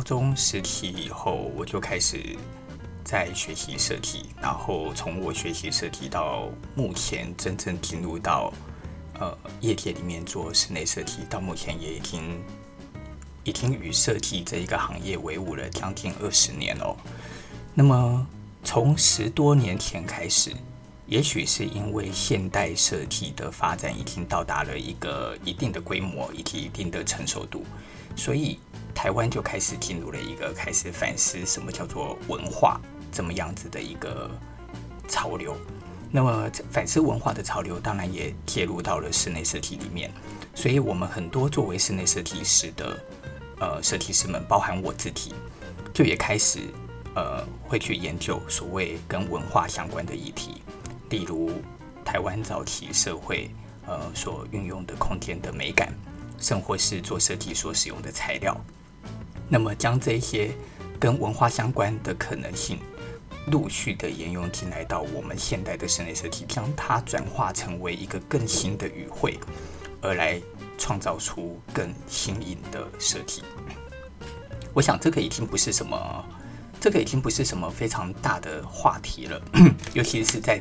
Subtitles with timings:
[0.00, 2.34] 高中时期以后，我就开始
[3.04, 8.50] 在学习设计，然后从我学习设计到目前真正进入到
[9.18, 12.42] 呃业界里面做室内设计，到目前也已经
[13.44, 16.96] 已经与设计这一个行业为伍了将近二十年了。
[17.74, 18.26] 那么
[18.64, 20.50] 从十多年前开始。
[21.06, 27.64] 也许是因为现代设计的发展已经到达了一个一定的规模以及一定的成熟度，
[28.16, 28.58] 所以
[28.94, 34.30] 台湾就开始进入了一个开始反思什么叫做文化这么样子的一个
[35.08, 35.56] 潮流。
[36.12, 40.10] 那么反思文化的潮流当然也介入到了室内设计里面，
[40.54, 42.98] 所以我们很多作为室内设计师的
[43.60, 45.32] 呃设计师们，包含我自己，
[45.94, 46.58] 就也开始
[47.14, 50.62] 呃会去研究所谓跟文化相关的议题。
[51.10, 51.52] 例如，
[52.04, 53.48] 台湾早期社会，
[53.86, 55.94] 呃，所运用的空间的美感，
[56.40, 58.60] 甚或是做设计所使用的材料，
[59.48, 60.50] 那么将这些
[60.98, 62.78] 跟文化相关的可能性，
[63.52, 69.38] 陆续的沿用进来到我们现代的室内设计，将它转化成为一个更新的语汇，
[70.00, 70.40] 而来
[70.76, 73.42] 创造出更新颖的设计。
[74.72, 76.24] 我想，这个已经不是什么，
[76.80, 79.40] 这个已经不是什么非常大的话题了，
[79.94, 80.60] 尤其是在。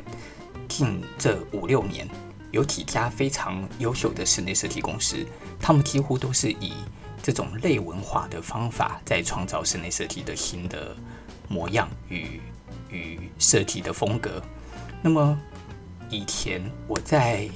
[0.71, 2.07] 近这五六年，
[2.51, 5.25] 有几家非常优秀的室内设计公司，
[5.59, 6.73] 他们几乎都是以
[7.21, 10.95] 这种类文化的方法，在创造室内设计的新的
[11.47, 12.41] 模样与
[12.89, 14.41] 与设计的风格。
[15.01, 15.39] 那么，
[16.09, 17.49] 以前我在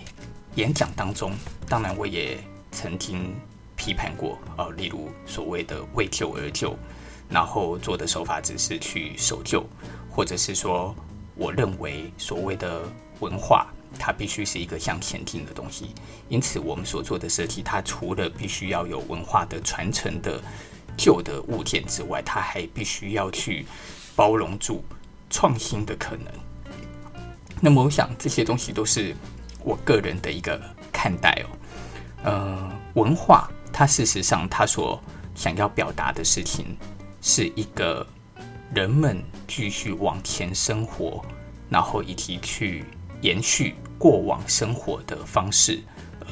[0.56, 1.34] 演讲当中，
[1.68, 2.38] 当然我也
[2.72, 3.36] 曾经
[3.76, 6.78] 批判过，呃，例如所谓的为旧而旧，
[7.30, 9.66] 然后做的手法只是去守旧，
[10.10, 10.96] 或者是说。
[11.36, 12.84] 我认为所谓的
[13.20, 13.66] 文化，
[13.98, 15.94] 它必须是一个向前进的东西。
[16.30, 20.42] 因此，我们所做的设计，它除了必须要有文化的传承的
[20.98, 23.66] 旧的物件之外，它还必须要去
[24.16, 24.84] 包容住
[25.30, 26.28] 创新的可能。
[27.62, 29.16] 那么，我想这些东西都是
[29.64, 30.62] 我个人的一个
[30.92, 31.50] 看待哦。
[32.24, 35.02] 呃，文化它事实上它所
[35.36, 36.78] 想要表达的事情，
[37.22, 38.06] 是一个。
[38.74, 41.24] 人们继续往前生活，
[41.70, 42.84] 然后以及去
[43.22, 45.80] 延续过往生活的方式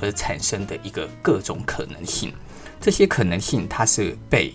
[0.02, 2.34] 而产生的一个各种可能性。
[2.80, 4.54] 这些可能性它是被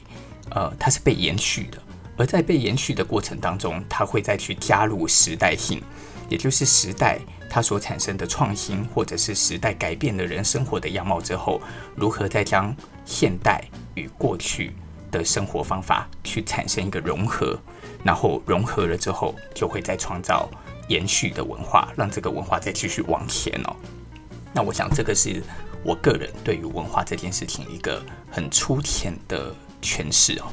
[0.51, 1.79] 呃，它是被延续的，
[2.17, 5.83] 而在被延续的过程当中，它会再去加入时代性，
[6.29, 7.19] 也就是时代
[7.49, 11.61] 它所产生的创新，或者是时代改变了人生活的样貌之后，
[11.95, 12.75] 如何再将
[13.05, 13.65] 现代
[13.95, 14.75] 与过去
[15.11, 17.59] 的生活方法去产生一个融合。
[18.05, 20.49] 然后融合了之后，就会再创造
[20.89, 23.77] 延续的文化，让这个文化再继续往前哦。
[24.53, 25.43] 那我想，这个是
[25.83, 30.47] 我个人对于文化这件事情一个很粗浅的诠释哦。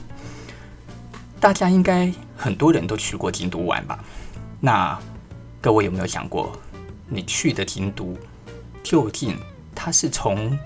[1.39, 4.03] 大家应该很多人都去过京都玩吧？
[4.59, 4.99] 那
[5.61, 6.51] 各位有没有想过，
[7.07, 8.17] 你去的京都
[8.81, 9.37] 究竟
[9.75, 10.57] 它是从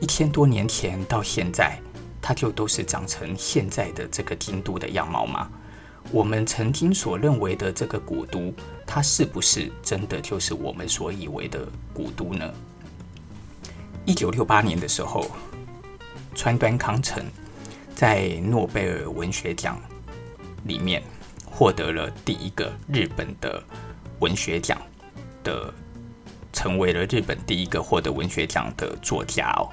[0.00, 1.78] 一千多年前到现在，
[2.20, 5.48] 它就都是长成现在的这个京都的样貌吗？
[6.12, 8.54] 我们曾经所认为的这个古都，
[8.86, 12.48] 它是不是真的就是我们所以为的古都呢？
[14.04, 15.26] 一九六八年的时候，
[16.34, 17.24] 川端康成
[17.94, 19.80] 在诺贝尔文学奖
[20.64, 21.02] 里面
[21.44, 23.62] 获得了第一个日本的
[24.20, 24.80] 文学奖
[25.42, 25.74] 的，
[26.52, 29.68] 成为了日本第一个获得文学奖的作家哦。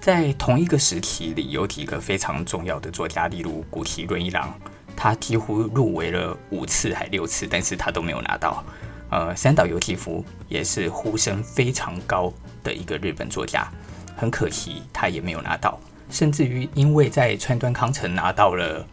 [0.00, 4.58] 在同一个时期里，有几个非常重要的作家，例如谷崎润一郎。
[5.00, 8.64] 他几乎入围了五次还六次，但是他都没有拿到。
[9.10, 12.32] 呃，三岛由纪夫也是呼声非常高
[12.64, 13.70] 的一个日本作家，
[14.16, 15.78] 很可惜他也没有拿到。
[16.10, 18.84] 甚至于因为在川端康成拿到了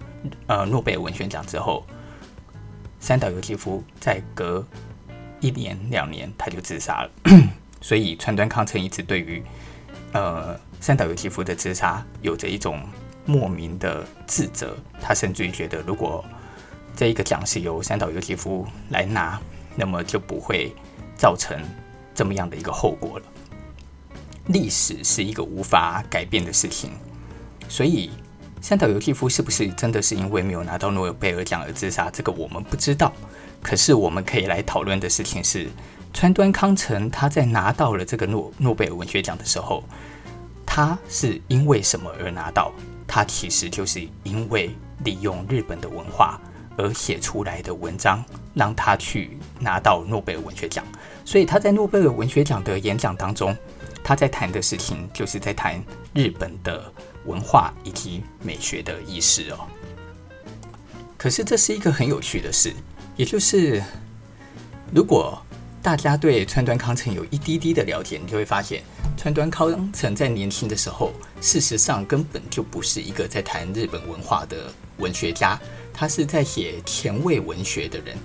[0.46, 1.84] 呃诺贝尔文学奖之后，
[3.00, 4.64] 三岛由纪夫在隔
[5.40, 7.10] 一年两年他就自杀了。
[7.82, 9.44] 所以川端康成一直对于
[10.14, 12.80] 呃三岛由纪夫的自杀有着一种。
[13.26, 16.24] 莫名的自责，他甚至于觉得，如果
[16.96, 19.40] 这一个奖是由三岛由纪夫来拿，
[19.76, 20.74] 那么就不会
[21.18, 21.60] 造成
[22.14, 23.26] 这么样的一个后果了。
[24.48, 26.92] 历史是一个无法改变的事情，
[27.68, 28.12] 所以
[28.62, 32.10] 三岛由纪夫是不是真的是因为没有拿到诺贝尔奖而自杀？
[32.12, 33.12] 这个我们不知道。
[33.62, 35.68] 可是我们可以来讨论的事情是，
[36.14, 39.84] 川端康成他在拿到了这个诺诺贝尔文学奖的时候，
[40.64, 42.72] 他是因为什么而拿到？
[43.08, 46.40] 他其实就是因为利用日本的文化
[46.78, 48.24] 而写出来的文章，
[48.54, 50.84] 让他去拿到诺贝尔文学奖。
[51.24, 53.56] 所以他在诺贝尔文学奖的演讲当中，
[54.04, 55.82] 他在谈的事情就是在谈
[56.14, 56.92] 日本的
[57.26, 59.60] 文化以及美学的意识哦。
[61.18, 62.74] 可是这是一个很有趣的事，
[63.16, 63.82] 也就是
[64.94, 65.42] 如果
[65.86, 68.82] 大家对川端康成有一滴滴的了解，你就会发现，
[69.16, 75.62] 川端康成在年轻的时候，事实上根本就不是一个在谈日本文化的文学家，
[75.94, 78.18] 他是在写前卫文学的人。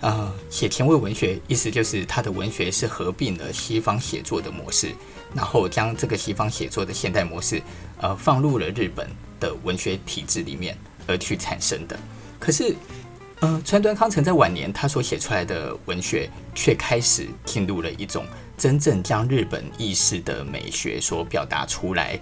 [0.00, 4.94] 呃，写前卫文学，意思就是他的文学是合并了西方写作的模式，
[5.34, 7.60] 然后将这个西方写作的现代模式，
[8.00, 9.10] 呃，放入了日本
[9.40, 10.78] 的文学体制里面
[11.08, 11.98] 而去产生的。
[12.38, 12.76] 可是，
[13.42, 18.24] 呃，川端康成在晚年他所写出来的文学，却开始进入了一种
[18.56, 22.18] 真正将日本意识的美学所表达出来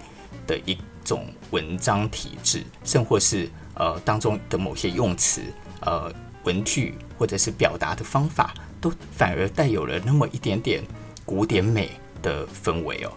[0.47, 0.75] 的一
[1.05, 5.41] 种文章体制，甚或是呃当中的某些用词，
[5.81, 6.11] 呃。
[6.43, 8.51] 文句或者是表达的方法，
[8.81, 10.83] 都反而带有了那么一点点
[11.23, 11.91] 古典美
[12.23, 13.11] 的氛围哦。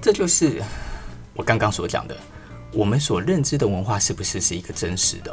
[0.00, 0.60] 这就是
[1.32, 2.16] 我刚刚所讲的，
[2.72, 5.32] 我们所认知的文化是不是是一个真实的？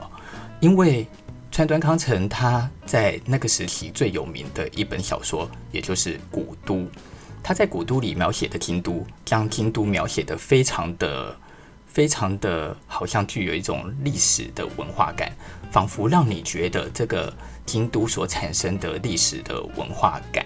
[0.59, 1.07] 因为
[1.51, 6.75] 川端康成他在那个时期最有名的一本小说，也就是《古都》，
[7.43, 11.35] 他在《古都》里描写的京都，将京都描写得非常的。
[11.91, 15.33] 非常的好像具有一种历史的文化感，
[15.71, 17.33] 仿佛让你觉得这个
[17.65, 20.45] 京都所产生的历史的文化感，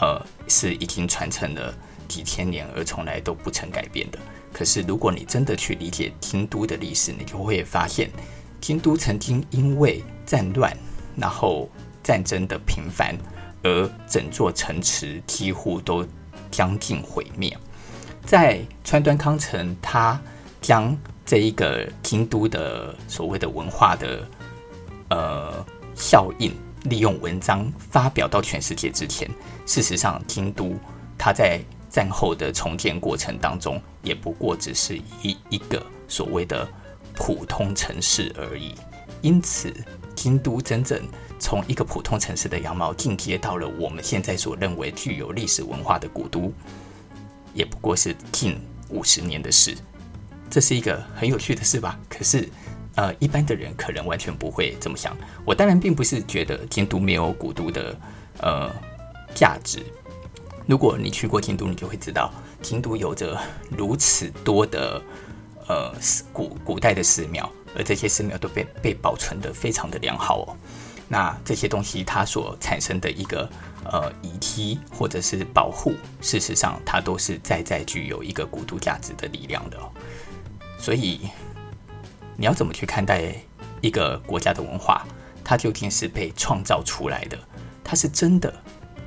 [0.00, 1.72] 呃，是已经传承了
[2.08, 4.18] 几千年而从来都不曾改变的。
[4.52, 8.10] 可是，如果你真的去理解京都的历史，你就会发现，
[8.62, 10.74] 京都曾经因为战乱，
[11.16, 11.68] 然后
[12.00, 13.18] 战争的频繁，
[13.64, 16.06] 而整座城池几乎都
[16.48, 17.54] 将近毁灭。
[18.24, 20.18] 在川端康成，他
[20.60, 24.28] 将这一个京都的所谓的文化的
[25.10, 25.66] 呃
[25.96, 26.54] 效应，
[26.84, 29.28] 利用文章发表到全世界之前，
[29.66, 30.76] 事实上，京都
[31.18, 31.60] 它在
[31.90, 36.66] 战后的重建过程当中，也不过只是一一个所谓的
[37.24, 38.74] 普通城市而已。
[39.20, 39.72] 因此，
[40.16, 41.00] 京都真正
[41.38, 46.52] 从一个普通城市的样貌进阶到了我们现在所认为具有历史文化的古都，
[47.54, 49.76] 也不过是近五十年的事。
[50.50, 51.96] 这是一个很有趣的事吧？
[52.08, 52.48] 可是，
[52.96, 55.16] 呃，一般的人可能完全不会这么想。
[55.44, 57.96] 我当然并不是觉得京都没有古都的
[58.40, 58.68] 呃
[59.32, 59.78] 价值。
[60.66, 63.40] 如果你去过京都，你就会知道，京都有着
[63.70, 65.00] 如此多的
[65.68, 65.92] 呃
[66.32, 70.56] 古古代的寺庙，而这些寺庙都被被保存得非常的良好哦。
[71.08, 73.48] 那这些东西它所产生的一个
[73.84, 79.90] 呃遗迹或者是保护，事实上它都是在在具有一个古都价值的力量的哦。
[80.78, 81.28] 所以，
[82.36, 83.34] 你要怎么去看待
[83.80, 85.04] 一个国家的文化？
[85.44, 87.38] 它究竟是被创造出来的，
[87.84, 88.52] 它是真的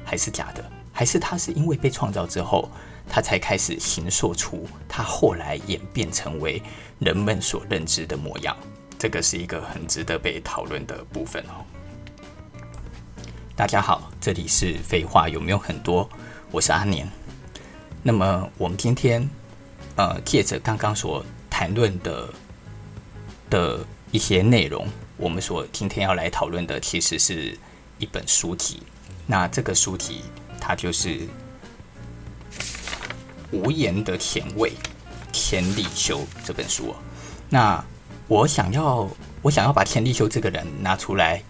[0.04, 0.64] 还是假的？
[0.92, 2.70] 还是它是因为被创造之后，
[3.10, 6.62] 他才开始形塑出他后来演变成为
[7.00, 8.56] 人们所认知的模样？
[8.98, 11.64] 这个是一个很值得被讨论的部分哦。
[13.56, 16.10] 大家好，这里是废话有没有很多？
[16.52, 17.08] 我是阿年。
[18.04, 19.30] 那么我们今天
[19.96, 22.34] 呃，借着刚刚所谈论的
[23.50, 27.58] 的一些内容，我们所今天要来讨论的，其实是
[27.98, 28.84] 一本书籍。
[29.26, 30.24] 那这个书籍，
[30.60, 31.10] 它就是
[33.52, 34.70] 《无言的前卫》
[35.32, 36.96] 千利休这本书。
[37.50, 37.84] 那
[38.28, 39.08] 我想要，
[39.42, 41.42] 我想要把千利休这个人拿出来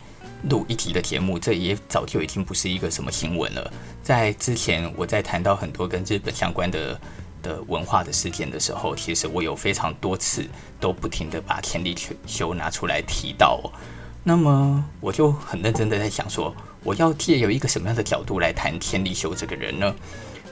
[0.49, 3.73] 录一集的节目，这也早就已经不是一个什么新闻了。
[4.03, 6.99] 在之前，我在谈到很多跟日本相关的。
[7.45, 10.43] 的文化的事件的时候，其实我有非常多次
[10.79, 13.69] 都不停地把千利休拿出来提到哦。
[14.23, 16.51] 那么我就很认真的在想说，
[16.83, 19.93] 我要借由一个什么样的角度来谈千利休这个人呢？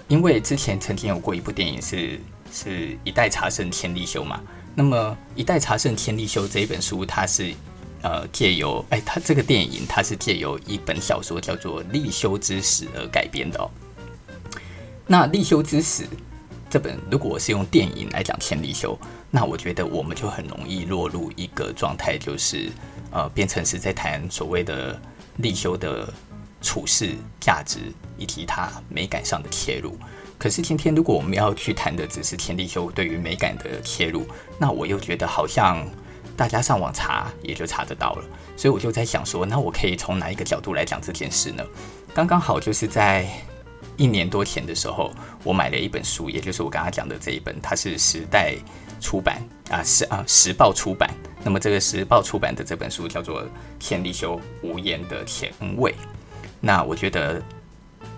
[0.07, 2.19] 因为之前曾经有过一部电影是
[2.51, 4.41] 是一代茶圣千利休嘛。
[4.75, 7.53] 那么一代茶圣千利休这一本书，它是
[8.01, 13.69] 呃借由哎，它这个电影它是借由一本小说叫做《利休之死》而改编的哦。
[15.07, 16.03] 那《利休之死》。
[16.69, 18.97] 这本如果是用电影来讲千利休，
[19.29, 22.67] 那我觉得我们就很容易落入一个状态，就是
[23.11, 24.99] 呃，变成是在谈所谓的
[25.37, 26.11] 利休的
[26.63, 27.77] 处世价值
[28.17, 29.95] 以及他美感上的切入。
[30.39, 34.25] 可是今天如果我们要去谈的只是千利休对于美感的切入，
[34.57, 35.85] 那我又觉得好像
[36.35, 38.25] 大家上网查也就查得到了。
[38.57, 41.63] 所以我就在想说，那我可以从哪一个角度来讲这件事呢？
[42.13, 43.29] 刚刚好就是在。
[43.95, 45.11] 一年多前的时候，
[45.43, 48.55] 我买了一本书，也就是我刚刚讲的这一本，它是时代
[48.99, 49.39] 出版
[49.69, 51.07] 啊，时啊时报出版。
[51.43, 53.43] 那么这个时报出版的这本书叫做
[53.79, 55.91] 《千利休无言的前卫》。
[56.65, 57.43] 那我觉得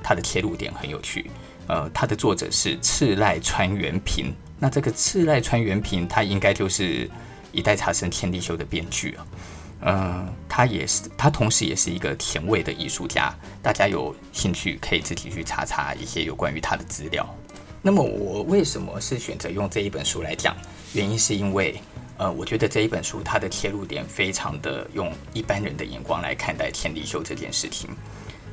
[0.04, 1.32] 它的切入点很有趣。
[1.68, 7.10] 呃，它的作者是赤濑川原平那这个赤濑川元平，他应该就是
[7.52, 9.25] 一代茶圣天地修的编剧啊。
[9.82, 13.34] 嗯，他也是，他同时也是一个甜味的艺术家。
[13.64, 17.28] 大家有兴趣可以自己去查查一些有关于他的资料。
[17.82, 20.56] 那么我为什么是选择用这一本书来讲？
[20.94, 21.82] 原因是因为，
[22.18, 27.90] 呃，我觉得这一本书它的切入点非常的用一般人的眼光来看待天地修这件事情，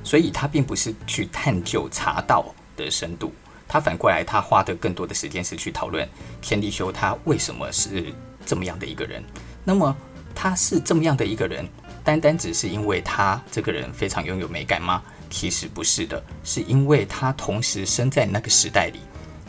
[0.02, 2.44] 所以他并不是去探究茶道
[2.76, 3.32] 的深度，
[3.68, 6.08] 他反过来他花的更多的时间是去讨论
[6.40, 8.12] 天地修他为什么是
[8.44, 9.22] 这么样的一个人。
[9.64, 9.96] 那么
[10.34, 11.68] 他是这么样的一个人，
[12.02, 15.02] 单单只是因为他这个人非常拥有美感吗？
[15.30, 19.00] 其实不是的，是因为他同时生在那个时代里，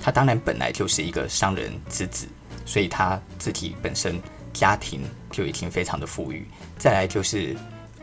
[0.02, 2.28] 他当然本来就是一个商人之子。
[2.66, 4.18] 所以他自己本身
[4.54, 7.54] 家庭就已经非常的富裕，再来就是，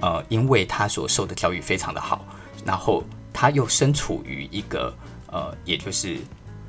[0.01, 2.23] 呃，因为他所受的教育非常的好，
[2.65, 4.95] 然后他又身处于一个
[5.33, 6.19] 呃，也就是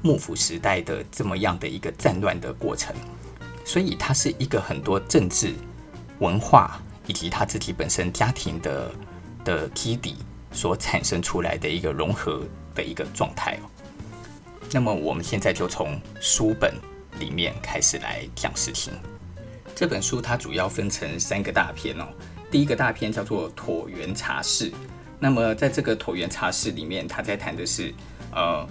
[0.01, 2.95] 幕府时代的这么样的一个战乱的过程，
[3.65, 5.53] 所以他是一个很多政治、
[6.19, 8.91] 文化以及他自己本身家庭的
[9.43, 10.17] 的基底
[10.51, 12.43] 所产生出来的一个融合
[12.75, 13.69] 的一个状态哦。
[14.71, 16.73] 那么我们现在就从书本。
[17.19, 18.93] 里面开始来讲事情。
[19.75, 22.07] 这本书它主要分成三个大篇哦。
[22.49, 24.71] 第一个大篇叫做椭圆茶室。
[25.23, 27.93] 那么在这个椭圆茶室里面，他在谈的是
[28.33, 28.67] 呃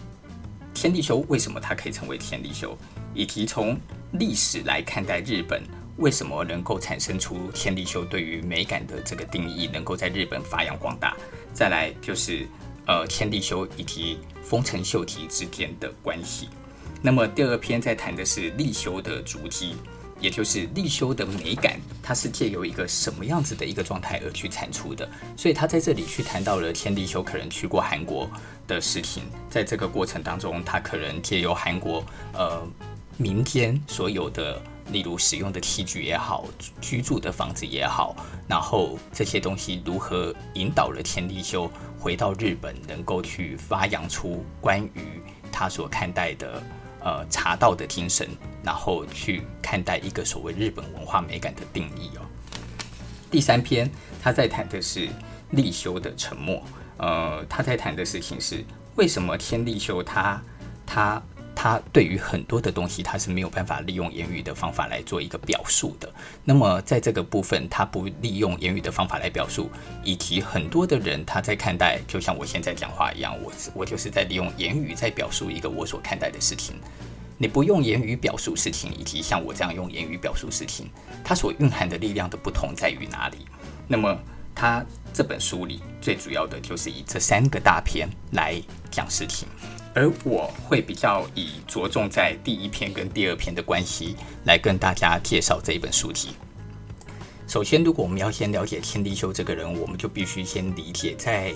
[0.74, 2.76] 天地修为什么它可以成为天地修，
[3.14, 3.78] 以及从
[4.14, 5.62] 历史来看待日本
[5.96, 11.16] 为什么能够产生出天地修对于美感的这个定义，能够在日本发扬光大。
[11.52, 12.44] 再来就是
[12.86, 16.48] 呃天地修以及丰臣秀吉之间的关系。
[17.00, 19.76] 那么第二篇在谈的是立修的足迹，
[20.20, 25.08] 也就是立修的美感，它是借由一个什么样子的一个状态而去产出的。
[25.36, 28.30] 所以他在这里去谈到了天地修可能去过韩国
[28.66, 32.62] 的事情，在这个过程当中，他可能借由韩国呃
[33.16, 34.60] 民间所有的，
[34.92, 36.44] 例如使用的器具也好，
[36.80, 38.14] 居住的房子也好，
[38.46, 46.62] 然后这些东西如何引导了天地修回到日本，能够去发扬出关于他所看待的。
[47.02, 48.28] 呃，茶道的精神，
[48.62, 52.22] 然后去看待一个所谓日本文化美感的定义哦。
[53.30, 53.90] 第三篇，
[54.22, 55.08] 他在谈的是
[55.50, 56.62] 立修的沉默。
[56.98, 58.64] 呃，他在谈的事情是
[58.96, 60.42] 为什么天立修他
[60.86, 61.22] 他。
[61.54, 66.10] 他对于很多的东西，他是没有办法利用言语的方法来做一个表述的。
[66.44, 69.70] 那么在这个部分，他不利用言语的方法来表述，
[70.02, 76.76] 以及很多的人他在看待，就像我现在讲话一样，我我就是在利用言语在表述一个我所看待的事情。
[77.36, 80.90] 你不用言语表述事情，以及像我这样用言语表述事情，
[81.24, 83.38] 它所蕴含的力量的不同在于哪里？
[83.88, 84.18] 那么
[84.54, 89.48] 他这本书里最主要的就是以这三个大篇来讲事情。
[89.94, 96.30] 而我会比较以着重在第一篇跟第二篇的关系来跟大家介绍这一本书籍。
[97.48, 101.52] 首先，如果我们要先了解天地修这个人，我们就必须先理解在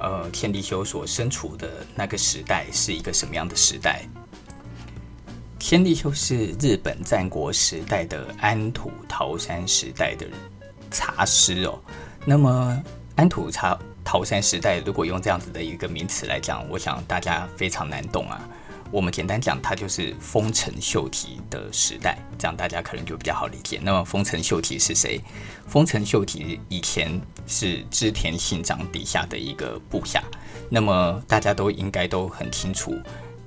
[0.00, 4.02] 呃天地修所身处的那个时代是一个什么样的时代。
[5.58, 10.26] 天地修是日本战国时代的安土桃山时代的
[10.90, 11.78] 茶师哦。
[12.24, 12.82] 那么
[13.14, 13.78] 安土茶。
[14.06, 18.48] 桃山时代，如果用这样子的一个名词来讲，我想大家非常难懂啊。
[18.92, 23.80] 我们简单讲，它就是丰臣秀吉的时代，这样大家可能就比较好理解。
[23.82, 25.20] 那么，丰臣秀吉是谁？
[25.66, 30.22] 丰臣秀吉以前是织田信长底下的一个部下。
[30.70, 32.94] 那么，大家都应该都很清楚，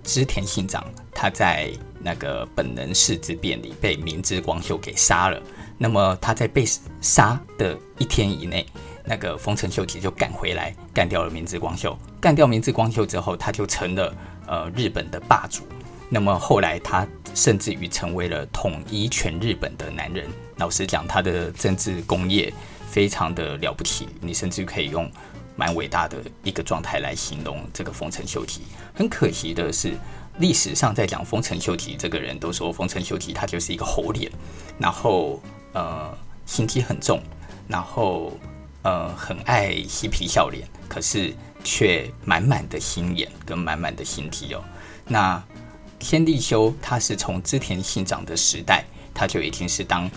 [0.04, 5.42] 织田信长他在那个本能寺之变里被明智光秀给杀了。
[5.78, 6.66] 那么，他在被
[7.00, 8.66] 杀的一天以内。
[9.10, 11.98] 那个丰臣秀吉就赶回来，干掉了明智光秀。
[12.22, 15.64] 干掉明智光秀之后，他就成了呃日本的霸主。
[16.10, 20.30] 那么后来他甚至于成为了统一全日本的男人。
[20.58, 22.54] 老实讲，他的政治功业
[22.88, 25.12] 非常的了不起，你甚至可以用
[25.56, 28.62] 蛮伟大的一个状态来形容这个丰臣秀吉。
[28.94, 29.94] 很可惜的是，
[30.38, 34.32] 历史上在讲丰臣秀吉这个人都说丰臣秀吉他就是一个猴脸，
[34.78, 35.42] 然后
[35.74, 37.20] 呃心机很重，
[37.68, 38.38] 然后。
[38.82, 44.64] 呃，很爱嬉皮笑脸，可是却满满的心眼跟满满的心机哦。
[45.06, 45.44] 那
[46.00, 50.10] 天地修他是从织田信长的时代，他就已经是当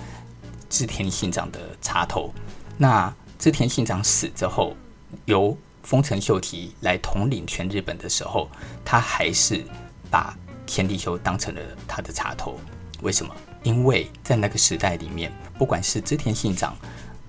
[0.71, 2.33] 织田信长的茶头。
[2.79, 4.77] 那织田信长死之后，
[5.25, 8.49] 由丰臣秀吉来统领全日本的时候，
[8.85, 9.65] 他还是
[10.09, 12.61] 把天地修当成了他的茶头。
[13.01, 13.35] 为什么？
[13.65, 16.77] 因为在那个时代里面，不管是织田信长。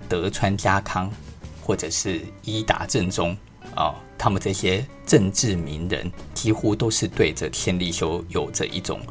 [0.08, 1.12] 德川家康，
[1.62, 3.36] 或者是伊达政宗
[3.76, 9.02] 啊、他们这些政治名人几乎都是对着天地修有着一种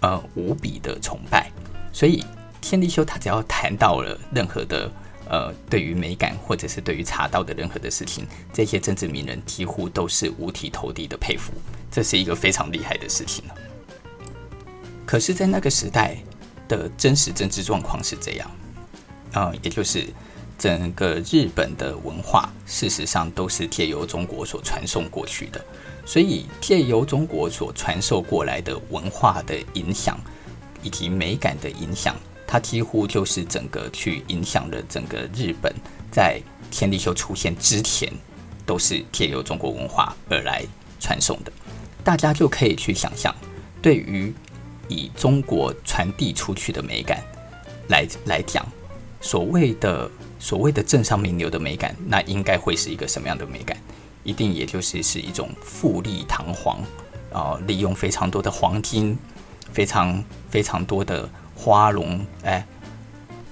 [0.00, 1.50] 呃无比的崇拜。
[1.92, 2.24] 所以
[2.60, 4.90] 天利休他只要谈到了任何的
[5.28, 11.52] 呃对于美感或者是对于茶道的任何的事情，这些政治名人几乎都是五体投地的佩服，
[11.90, 13.44] 这是一个非常厉害的事情。
[15.04, 16.16] 可是，在那个时代
[16.66, 18.50] 的真实政治状况是这样，
[19.36, 20.08] 呃，也就是
[20.58, 25.62] 整个日本的文化，事实上都是借由中国所传送过去的，
[26.06, 30.18] 所以借由中国所传授过来的文化的影响，
[30.82, 32.16] 以及美感的影响，
[32.46, 35.70] 它几乎就是整个去影响了整个日本，
[36.10, 36.40] 在
[36.70, 38.10] 天利休出现之前，
[38.64, 40.64] 都是借由中国文化而来
[40.98, 41.52] 传送的，
[42.02, 43.34] 大家就可以去想象，
[43.82, 44.34] 对于。
[44.88, 47.20] 以中国传递出去的美感
[47.88, 48.64] 来来讲，
[49.26, 53.76] 所谓的所谓的政上名流的美感，那应该会是一个什么样的美感？
[54.22, 56.78] 一定也就是是一种富丽堂皇，
[57.32, 59.18] 啊、呃，利用非常多的黄金，
[59.72, 62.64] 非常非常多的花容，哎，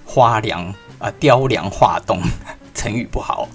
[0.07, 2.23] 花梁啊，雕梁画栋，
[2.73, 3.49] 成语不好，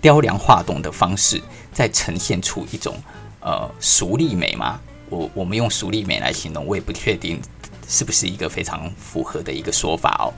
[0.00, 1.38] 雕梁画栋的方式，
[1.70, 2.96] 在呈现出一种
[3.40, 4.80] 呃熟丽美吗？
[5.10, 7.38] 我我们用熟丽美来形容，我也不确定
[7.86, 10.32] 是不是一个非常符合的一个说法哦。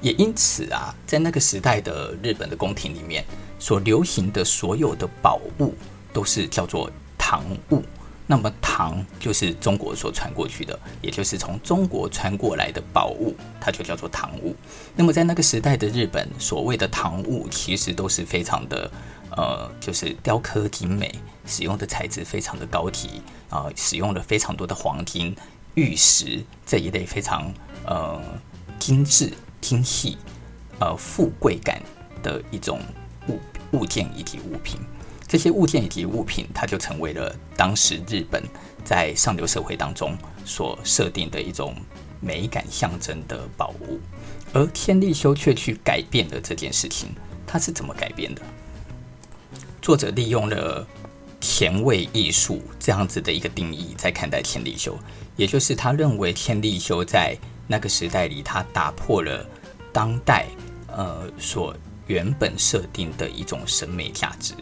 [0.00, 3.24] 也因此啊，在那个时代的日本的宫廷里面，
[3.58, 5.74] 所流行的所有的宝物
[6.12, 7.82] 都是叫做唐物。
[8.26, 14.54] 那么唐就是中国所传过去的，也就是从中国传过来的宝物，它就叫做唐物。
[14.94, 18.90] 那么在那个时代的日本，所谓的唐物其实都是非常的。
[19.36, 21.08] 呃，就是雕刻精美，
[21.46, 25.36] 使用的材质非常的高级啊，使用了非常多的黄金、
[25.74, 27.48] 玉石这一类非常
[27.86, 28.20] 呃
[28.80, 30.16] 精致、精细、
[30.78, 31.80] 呃富贵感
[32.22, 32.80] 的一种
[33.28, 33.38] 物
[33.72, 34.80] 物件以及物品。
[35.26, 38.42] 这些物件以及物品，它就成为了当时日本
[38.84, 41.74] 在上流社会当中所设定的一种
[42.20, 44.00] 美感象征的宝物。
[44.52, 47.10] 而天利休却去改变了这件事情，
[47.46, 48.42] 他是怎么改变的？
[49.80, 50.84] 作者利用了
[51.40, 54.98] 前卫艺术这样子的一个定义在看待天利休，
[55.36, 57.38] 也就是他认为天利休在
[57.70, 59.48] 那个时代里，他打破了
[59.92, 60.46] 当代
[60.88, 61.72] 呃所
[62.08, 64.54] 原本设定的一种审美价值。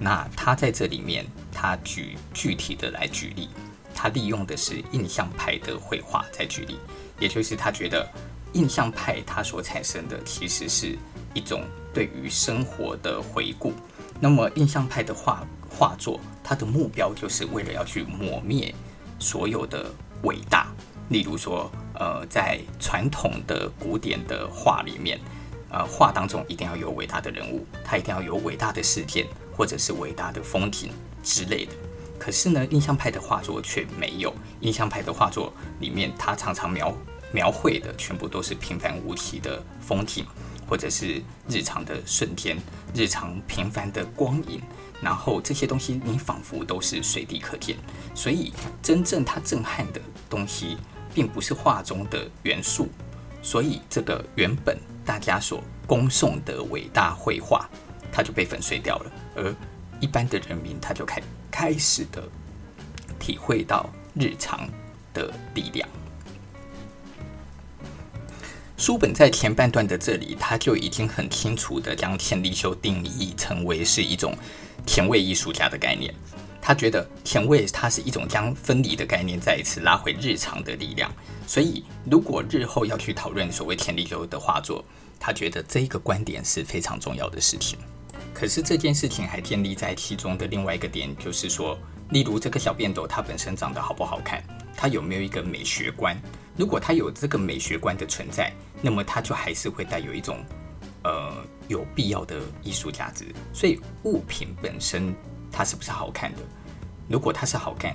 [0.00, 3.50] 那他在这里面，他举具体的来举例，
[3.94, 6.78] 他利用的是印象派的绘画在举例，
[7.20, 8.08] 也就是他觉得
[8.54, 10.96] 印象派它所产生的其实是
[11.34, 13.74] 一种对于生活的回顾。
[14.18, 18.74] 那么，印象派的画画作，它的目标就是为了要去抹灭
[19.18, 20.68] 所有的伟大。
[21.10, 25.18] 例如说，呃，在传统的古典的画里面，
[25.70, 29.26] 呃，画当中一定要有伟大的人物，他一定要有伟大的事件，
[29.56, 30.90] 或者是伟大的风景
[31.22, 31.72] 之类的。
[32.18, 34.32] 可是呢，印象派的画作却没有。
[34.60, 36.94] 印象派的画作里面，他常常描
[37.32, 40.24] 描绘的全部都是平凡无奇的风景。
[40.66, 42.56] 或者是日常的瞬间，
[42.94, 44.62] 日常平凡的光影，
[44.98, 47.76] 然后这些东西你仿佛都是随地可见。
[48.14, 48.50] 所以，
[48.82, 50.78] 真正它震撼的东西，
[51.14, 52.88] 并不是画中的元素。
[53.42, 57.68] 所以，这个原本大家所恭颂的伟大绘画，
[58.10, 59.12] 它就被粉碎掉了。
[59.36, 59.54] 而
[60.00, 62.22] 一般的人民，他就开开始的
[63.18, 64.68] 体会到日常
[65.12, 65.88] 的力量。
[68.76, 74.36] 书本在前半段的这里，他就已经很清楚地将天利休定义成为是一种
[74.84, 76.12] 前卫艺术家的概念。
[76.66, 81.12] 他觉得甜味它是一种将分离的概念再一次拉回日常的力量。
[81.46, 84.82] 所以，如果日后要去讨论所谓天利休的画作，
[85.20, 87.78] 他觉得这一个观点是非常重要的事情。
[88.32, 94.42] 可是这件事情还建立在其中的另外一个点，就是说，例如这个小便斗它本身长得好不好看，
[94.74, 96.18] 它有没有一个美学观？
[96.56, 98.50] 如果它有这个美学观的存在，
[98.80, 100.42] 那么它就还是会带有一种，
[101.02, 103.26] 呃，有必要的艺术价值。
[103.52, 105.14] 所以物品本身
[105.56, 106.38] 它是不是好看的？
[107.08, 107.94] 如果它是好看，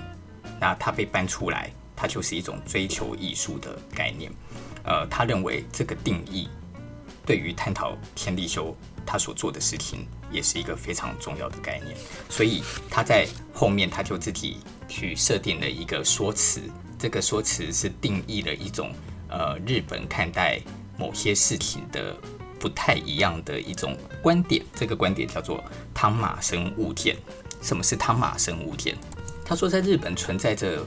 [0.61, 4.31] 那它被搬出来，它就是一种追求艺术的概念。
[4.83, 6.47] 呃，他认为这个定义
[7.25, 8.73] 对于探讨天地修
[9.05, 11.95] 他所做的事情也是一个非常重要的概念。
[12.29, 16.61] 所以他在后面他就自己去设定了一个说辞，
[16.97, 18.91] 这个说辞是定义了一种
[19.27, 20.61] 呃日本看待。
[20.99, 22.13] 某些事情的
[22.59, 27.15] 不太一样的一种观点，这个观点叫做汤马生物件。
[27.61, 28.97] 什么是汤马生物件？
[29.45, 30.85] 他说，在日本存在着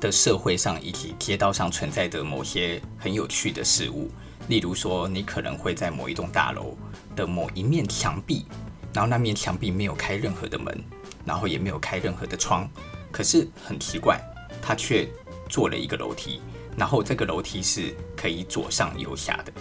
[0.00, 4.10] 的社会上以及街道上存在着某些很有趣的事物，
[4.48, 6.76] 例如说，你可能会在某一栋大楼
[7.14, 8.46] 的某一面墙壁，
[8.92, 10.82] 然后那面墙壁没有开任何的门，
[11.24, 12.68] 然后也没有开任何的窗，
[13.12, 14.20] 可是很奇怪，
[14.62, 15.08] 它却
[15.48, 16.40] 做了一个楼梯，
[16.76, 19.52] 然后这个楼梯是可以左上右下的。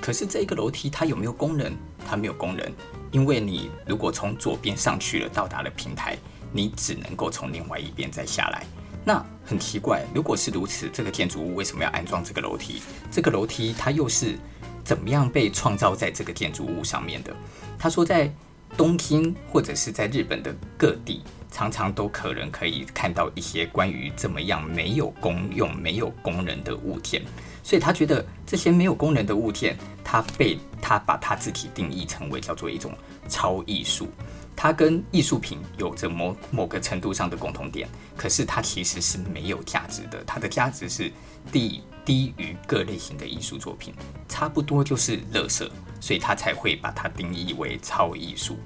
[0.00, 1.76] 可是这一个楼梯它有没有功能？
[2.06, 2.72] 它没有功能，
[3.10, 6.16] 因为你如果从左边上去了，到达了平台，
[6.52, 8.64] 你只能够从另外一边再下来。
[9.04, 12.82] 那很奇怪，如果是如此，这个建筑物为什么要安装这个楼梯？
[13.10, 14.38] 这个楼梯它又是
[14.84, 17.34] 怎么样被创造在这个建筑物上面的？
[17.78, 18.30] 他说，在
[18.76, 27.22] 东京或者是在日本的各地，常常都可能可以看到一些关于怎么样没有功用、没有工人的物件。
[27.68, 32.96] 所以他觉得这些没有功能的物件，他被他把他自己定义成为叫做一种
[33.28, 34.08] 超艺术。
[34.56, 40.24] 它跟艺术品有着某某个程度上的共同点，可是它其实是没有价值的。
[40.24, 41.12] 它的价值是
[41.52, 43.92] 低低于各类型的艺术作品，
[44.30, 45.68] 差不多就是垃圾，
[46.00, 48.58] 所以他才会把它定义为超艺术。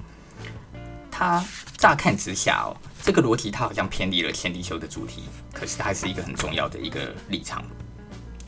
[1.11, 2.71] 他乍看之下哦，
[3.03, 7.65] 这个逻辑它好像偏离了千利休的主题，可是它还是一个很重要的一个立场。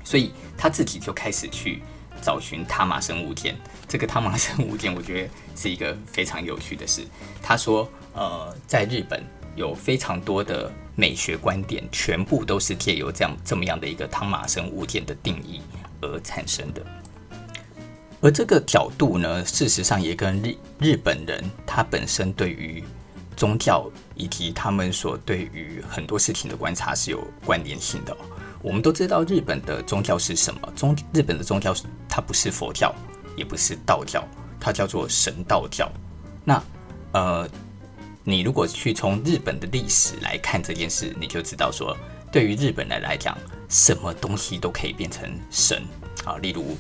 [0.06, 1.82] 所以他自己就开始去
[2.22, 3.58] 找寻他玛生物件。
[3.88, 7.06] 这个他玛生物件，我觉得是一个非常有趣的事。
[7.42, 9.24] 他说，呃，在日本
[9.56, 15.62] 有非常多的美学观点，全部都是借由这样这么样的一个汤玛生物件的定义
[16.02, 16.86] 而产生的。
[18.22, 22.84] 而这个角度呢，事实上也跟日日本人他本身对于
[23.38, 28.18] 宗教以及他们所对于很多事情的观察是有关联性的。
[28.66, 30.60] 我们都知道日本的宗教是什么？
[30.76, 31.72] 宗日本的宗教
[32.10, 32.92] 它不是佛教，
[33.38, 34.28] 也不是道教，
[34.60, 35.88] 它叫做神道教。
[36.44, 36.64] 那
[37.12, 37.48] 呃，
[38.24, 41.96] 你如果去从日本的历史来看这件事，你就知道说，
[42.32, 43.38] 对于日本人来讲，
[43.70, 45.84] 什么东西都可以变成神
[46.24, 46.38] 啊。
[46.38, 46.76] 例如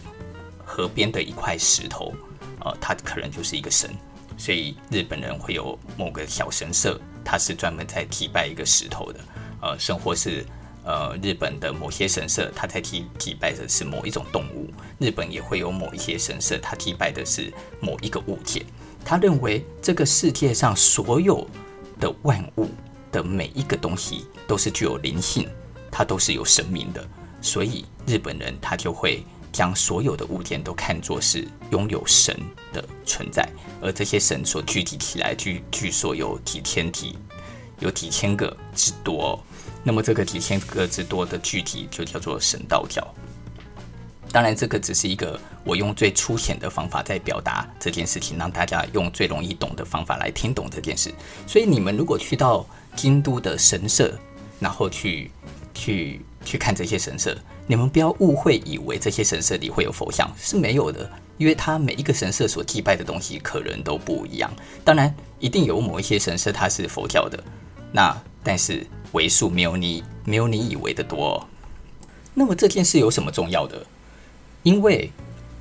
[0.65, 2.11] 河边的一块石头
[2.61, 3.93] 啊，它可能就是一个神。
[4.39, 9.19] 所以日本人会有某个小神社，它是专门在祭拜一个石头的。
[9.61, 10.43] 呃，甚或是。
[10.85, 14.69] 呃，日本的某些神社，它在祭祭拜的是某一种动物；
[14.99, 18.63] 日本也会有某一些神社，它祭拜的是某一个物件。
[19.03, 21.47] 他认为这个世界上所有
[21.99, 22.69] 的万物
[23.11, 25.49] 的每一个东西都是具有灵性，
[25.91, 27.03] 它都是有生命的。
[27.41, 32.35] 所以日本人他就会将所有的物件都看作是拥有神
[32.73, 33.47] 的存在，
[33.81, 37.17] 而这些神所聚集起来，据据说有几千体，
[37.79, 39.43] 有几千个之多。
[39.87, 43.07] 那么这个几千个之多的具体就叫做神道教。
[44.31, 51.13] 当然，这个只是一个我用最粗浅的方法在表达这件事情，让大家用最容易懂的方法来听懂这件事。
[51.47, 54.13] 所以，你们如果去到京都的神社，
[54.59, 55.31] 然后去
[55.73, 64.51] 去去看这些神社，你们不要误会，以为这些神社里会有佛像，是没有的，因为它每一个神社所祭拜的东西可能都不一样。
[64.83, 67.41] 当然，一定有某一些神社它是佛教的，
[67.93, 68.87] 那但是。
[69.11, 71.47] 为数没有你没有你以为的多。
[72.33, 73.81] 那么这件事有什么重要的？
[74.61, 75.09] 因为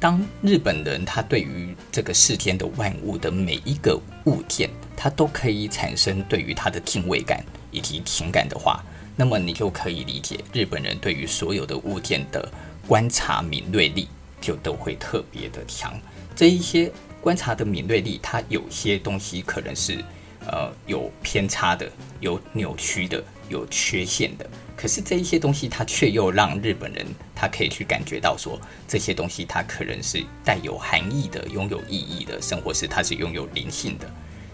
[0.00, 8.82] 当日本人他对于这个世间的万物的每一个物件，他都可以产生对于他的敬畏感以及情感的话，
[9.14, 12.50] 那么你就可以理解日本人对于所有的物件的
[12.88, 14.08] 观察敏锐力
[14.40, 15.94] 就都会特别的强。
[16.34, 20.04] 这一些观察的敏锐力，它有些东西可能是
[20.46, 23.22] 呃有偏差的，有扭曲的。
[23.50, 34.10] 有缺陷的，可是这一些东西，它却又让日本人他可以去感觉到说，这些东西它可能是带有含义的、拥有意义的，生活是它是拥有灵性的，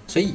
[0.08, 0.34] 所以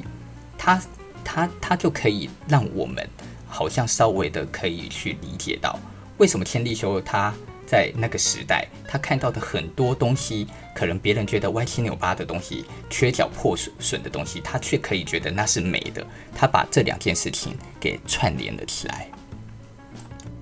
[0.58, 0.82] 它
[1.22, 3.06] 它它就可以让我们
[3.46, 5.78] 好像稍微的可以去理解到，
[6.18, 7.34] 为什么千利休他
[7.66, 16.06] 在那个时代他看到的很多东西，可能别人觉得歪七扭八的东西、缺角破损损的东西，他却可以觉得那是美的。
[16.36, 19.08] 他把这两件事情给串联了起来。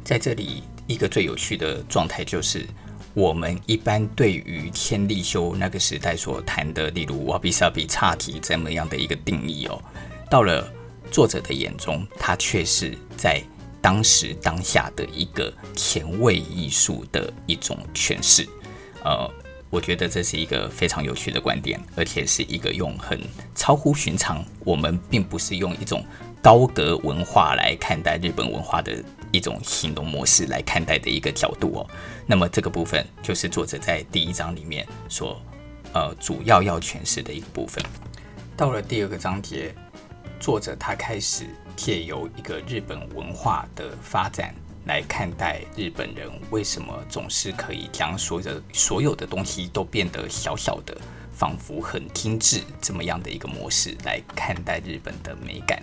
[0.04, 2.68] 在这里，一个最有趣的状态就是，
[3.14, 9.82] 我们一般对于千利休那个时代所谈的，例如瓦比萨比侘寂这么样的一个定义哦，
[10.30, 10.70] 到了
[11.10, 13.42] 作者的眼中，他却是在。
[13.84, 18.48] 当时当下的一个前卫艺术的一种诠释，
[19.04, 19.30] 呃，
[19.70, 23.20] 我觉得这是一个非常有趣的观点，而且是一个用很
[23.54, 26.02] 超乎寻常，我们并不是用一种
[26.42, 31.90] 高格文化来看待日本文化的一种行动模式来看待的一个角度哦。
[32.26, 35.42] 那么这个部分就是作者在第一章里面所
[35.92, 37.84] 呃主要要诠释的一个部分。
[38.56, 39.76] 到了第二个章节，
[40.40, 41.48] 作者他开始。
[41.76, 44.54] 借由一个日本文化的发展
[44.86, 50.98] 来看待日本人为什么总是可以将所有所有的东西都变得小小的，
[51.34, 55.82] 仿佛很精致这么样的一个模式来看待日本的美感。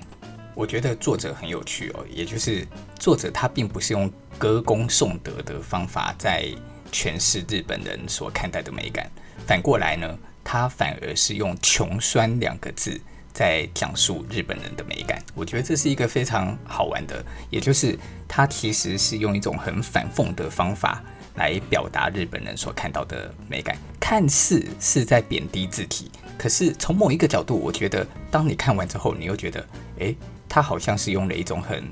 [0.54, 2.66] 我觉得作者很有趣哦，也就是
[2.98, 6.46] 作者他并不是用歌功颂德的方法在
[6.92, 9.10] 诠释日本人所看待的美感。
[9.46, 13.00] 反过来呢，他反而是用穷酸两个字
[13.32, 15.22] 在讲述日本人的美感。
[15.34, 21.02] 我觉得这是一个非常好玩的，也就是他其实是用一种很反讽的方法
[21.36, 26.10] 来表达日本人所看到的美感，看似是在贬低自己。
[26.36, 29.66] 可是从某一个角度，我觉得当你看完之后，你又觉得，
[29.98, 30.16] 诶，
[30.48, 31.84] 他好像是用了一种很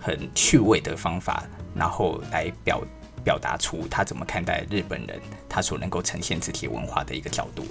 [0.00, 2.82] 很趣味的方法，然后来表
[3.22, 7.66] 表达出他怎么看待日本人，他所能够呈现自己文化的一个角度。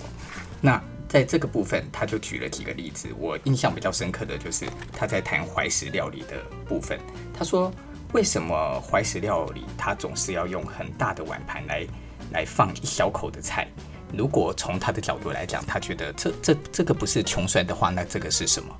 [0.61, 0.81] 那
[1.13, 6.99] 在这个部分，他就举了几个例子，我印象比较深刻的就是他在谈怀石料理的部分。
[7.31, 7.71] 他说，
[8.13, 11.87] 为什么怀石料理他总是要用很大的碗盘来
[12.31, 13.67] 来放一小口的菜？
[14.11, 18.75] 如果从他的角度来讲，他觉得这这这个不是穷酸的话，那这个是什么？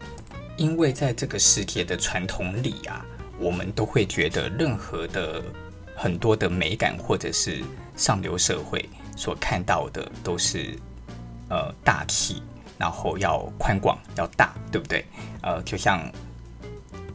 [0.58, 3.06] 因为在这个世界的传统里啊，
[3.38, 5.39] 我们都会觉得任何的
[5.96, 7.62] 很多的美感或者是
[7.96, 10.76] 上流社会所看到的都是
[11.50, 12.42] 呃大气，
[12.78, 15.06] 然后要宽广要大，对不对？
[15.42, 16.02] 呃，就像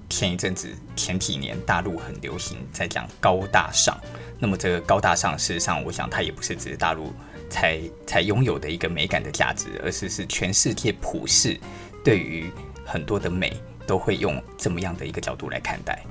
[0.09, 3.99] 前一阵子前几年大陆很流行在讲高大上，
[4.39, 7.13] 那么这个高大上事实上，我想它也不是只是大陆。
[7.51, 11.59] 才才拥有的一个美感的价值，而是是全世界普世
[12.05, 12.51] 对于
[12.85, 16.05] 很多的美都会用这么样的一个角度来看待。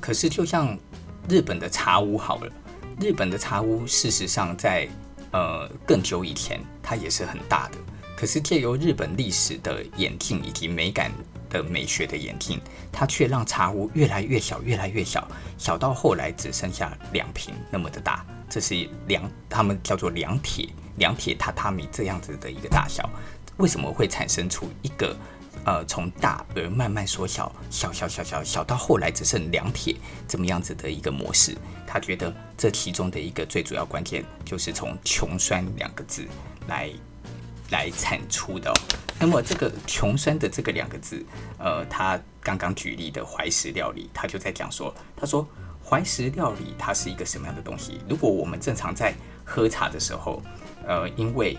[0.00, 0.74] 可是就像
[1.28, 2.50] 日本的茶屋好了，
[2.98, 4.88] 日本的茶屋事实上在
[5.36, 7.76] 呃更久以前它也是很大的，
[8.16, 11.12] 可是借由日本历史的演进以及美感
[11.50, 12.58] 的美学的演进，
[12.90, 18.24] 它却让茶屋越来越小，越来越小，小到后来只剩下两坪那么的大。
[18.48, 23.06] 这是两，他们叫做两铁两铁榻榻米这样子的一个大小，
[23.58, 25.14] 为什么会产生出一个
[25.66, 31.54] 呃从大而慢慢缩小，小小小小小到后来只剩两铁这么样子的一个模式？
[31.86, 36.24] 他觉得这其中的一个最主要关键就是从穷酸两个字
[36.68, 36.90] 来
[37.70, 38.72] 来产出的。
[39.18, 41.22] 那么这个穷酸的这个两个字，
[41.58, 45.46] 呃，他刚刚举例的怀石料理，他就在讲说，他说。
[45.88, 48.00] 怀石料理它是一个什么样的东西？
[48.08, 50.42] 如果我们正常在喝茶的时候，
[50.84, 51.56] 呃，因为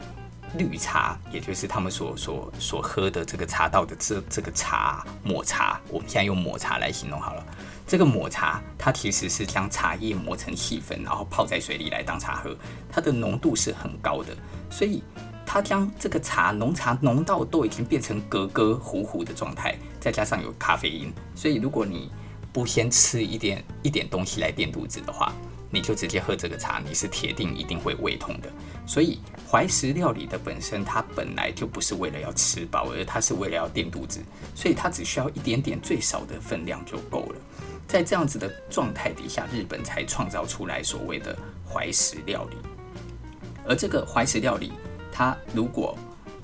[0.55, 7.45] 绿茶，也就是他们所所所喝的这个茶道的这这个茶抹茶，我们现在用抹茶来形容好了。
[7.86, 12.55] 这个抹茶它其实是将茶叶磨成细粉，然后泡在水里来当茶喝，
[12.91, 14.36] 它的浓度是很高的，
[14.69, 15.03] 所以
[15.45, 22.12] 它将这个茶浓茶浓到都已经变成格格糊糊的状态，再加上有咖啡因，所以如果你
[22.51, 25.31] 不先吃一点一点东西来垫肚子的话，
[25.69, 28.49] 你就直接喝这个茶，你是铁定一定会胃痛的。
[28.86, 34.21] 所以怀石料理的本身，它本来就不是为了要吃饱，而它是为了要垫肚子，
[34.56, 37.36] 所以它只需要一点点最少的分量就够了。
[37.88, 42.58] 在这样子的状态底下，日本才创造出来所谓的怀石料理。
[43.67, 44.71] 而这个怀石料理，
[45.12, 45.97] 它如果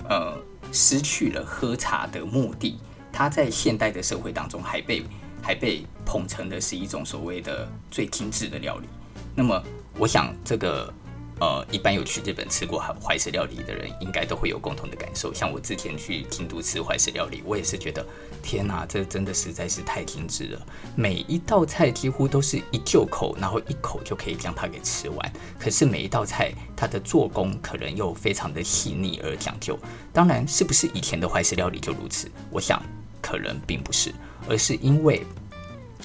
[0.08, 0.36] 呃
[0.72, 2.78] 失去了喝茶的目的，
[3.12, 5.04] 它在现代的社会当中还被。
[5.46, 8.88] 还被捧成的是一种所谓的最精致的料理。
[9.34, 9.62] 那么，
[9.98, 10.92] 我想这个
[11.40, 15.34] 呃，一般有去日本吃过怀石料理的人，应该都会有共同的感受。
[15.34, 18.06] 像我之前去京都吃怀石料理，我也是觉得，
[18.40, 20.66] 天哪，这真的实在是太精致了。
[20.94, 25.32] 每一道菜几乎都是一旧口，然后一口就可以将它给吃完。
[25.58, 29.76] 可是每一道菜它的做工可能又非常的细腻而讲究。
[30.12, 32.30] 当然，是不是以前的怀石料理就如此？
[32.50, 32.80] 我想
[33.20, 34.14] 可能并不是。
[34.46, 35.26] 而是因为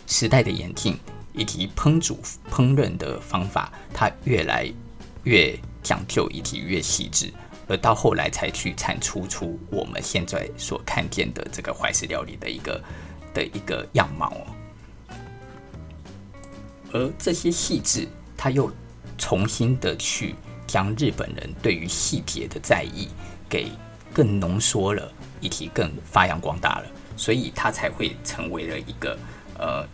[0.07, 0.97] 时代的演进
[1.33, 2.19] 以及烹煮
[2.51, 4.71] 烹饪的方法，它越来
[5.23, 7.31] 越讲究以及越细致，
[7.67, 12.83] 而到后来才去产出出我们现在所看见的这个怀石料理的一个
[13.33, 14.47] 的一个样貌哦。
[16.91, 18.71] 而这些细致，它又
[19.17, 23.07] 重新的去将日本人对于细节的在意
[23.47, 23.71] 给
[24.13, 26.85] 更浓缩了，以及更发扬光大了。
[27.15, 29.19] 所以它才会成为了一个，
[29.57, 29.85] 呃，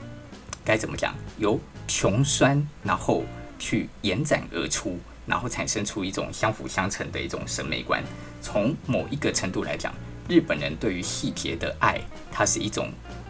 [0.66, 1.14] 该怎么讲？
[1.38, 3.24] 由穷酸，然后
[3.60, 4.98] 去延展而出，
[5.28, 8.04] 然后产生出一种相辅相成的一种审美观。
[8.42, 9.94] 从某一个程度来讲，
[10.28, 12.02] 日本人对于细节的爱，
[12.32, 12.90] 它是一种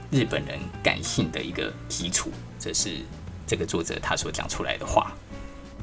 [0.09, 2.31] 日本人感性的一个基础。
[2.57, 3.01] 这是
[3.45, 5.11] 这个作者他所讲出来的话。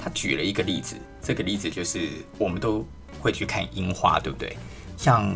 [0.02, 2.84] 他举了一个例子，这个例子就是我们都
[3.20, 4.56] 会去看樱花，对不对？
[4.96, 5.32] 像。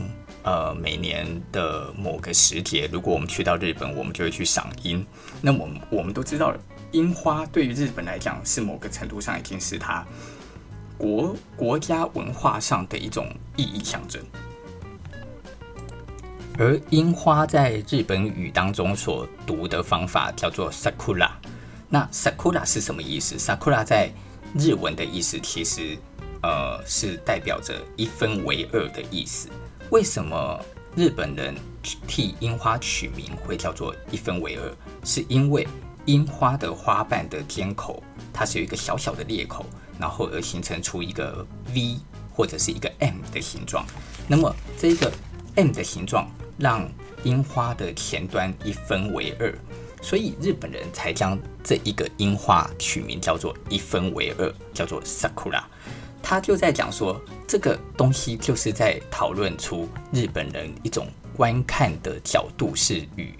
[0.46, 5.04] 呃，每年的某个时节，如果我们去到日本，我们就会去赏樱。
[5.42, 6.54] 那我们我们都知道，
[6.92, 10.06] 樱花对于日本来讲，是某个程度上已经是它
[10.96, 14.22] 国国家文化上的一种意义象征。
[16.56, 21.28] 而樱花在日本语当中所读的方法叫做 sakura，
[21.88, 24.08] 那 sakura 是什么意思？sakura 在
[24.54, 25.98] 日文的意思其实
[26.40, 29.48] 呃是代表着一分为二的意思。
[29.90, 30.60] 为什么
[30.96, 31.54] 日本人
[32.08, 34.76] 替樱花取名会叫做一分为二？
[35.04, 35.66] 是因为
[36.06, 39.64] 樱花的花瓣的尖口，它是有一个小小的裂口，
[39.98, 41.98] 然后而形成出一个 V
[42.34, 43.86] 或者是一个 M 的形状。
[44.26, 45.12] 那么这个
[45.54, 46.88] M 的形状让
[47.22, 49.56] 樱花的前端一分为二。
[50.02, 55.62] 所以日本人才将这一个樱花取名叫做一分为二，叫做 sakura。
[56.28, 63.32] 他就在讲说，这个东西就是在讨论出日本人一种观看的角度是与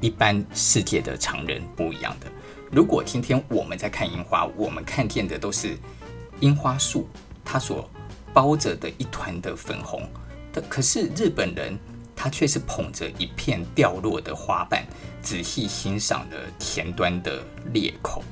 [0.00, 2.30] 一般世界的常人不一样的。
[2.70, 5.76] 如果今天我们在看樱花，我们看见的都是
[6.38, 7.08] 樱花树，
[7.44, 7.90] 它所
[8.32, 10.08] 包着的一团的粉红
[10.52, 11.76] 的，可是日本人。
[12.20, 14.84] 他却是捧着一片掉落的花瓣，
[15.22, 17.40] 仔细欣赏了前端的
[17.72, 18.24] 裂口。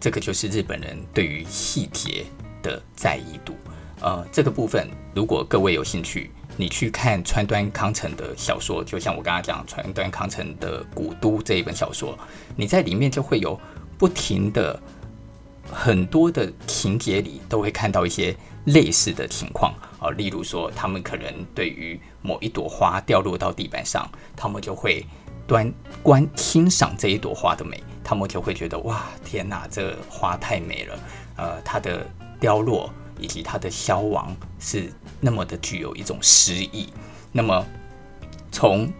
[0.00, 2.24] 这个就是日本人对于细节
[2.62, 3.54] 的在意度。
[4.00, 12.18] 呃，这个部分，如果各位有兴趣，你去看川端康成的小说，就像我刚刚讲川端康成的《古都》这一本小说，
[12.56, 13.60] 你在里面就会有
[13.98, 14.80] 不停的
[15.70, 19.74] 很多的情节里，都会看到一些类似的情况。
[19.98, 25.04] 啊，例如说，他们可能对于某一朵花掉落到地板上，他们就会
[25.46, 25.70] 端
[26.02, 30.98] 观欣赏这一朵花的美，他们就会觉得哇，天哪，这花太美了。
[31.36, 32.06] 呃，它的
[32.40, 36.88] 凋落以及它的消亡是那么的具有一种诗意。
[37.30, 37.64] 那么，
[38.50, 38.90] 从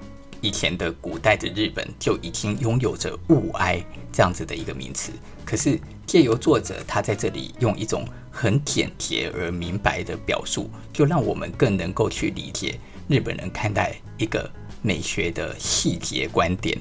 [0.41, 5.11] 以前的古代的日本就已经拥有着物哀这样子的一个名词，
[5.45, 8.07] 可是借由作者他在这里用一种。
[8.33, 14.49] 很简洁而明白的表述，就让我们更能够去理解日本人看待一个
[14.83, 16.79] 美学的细节观点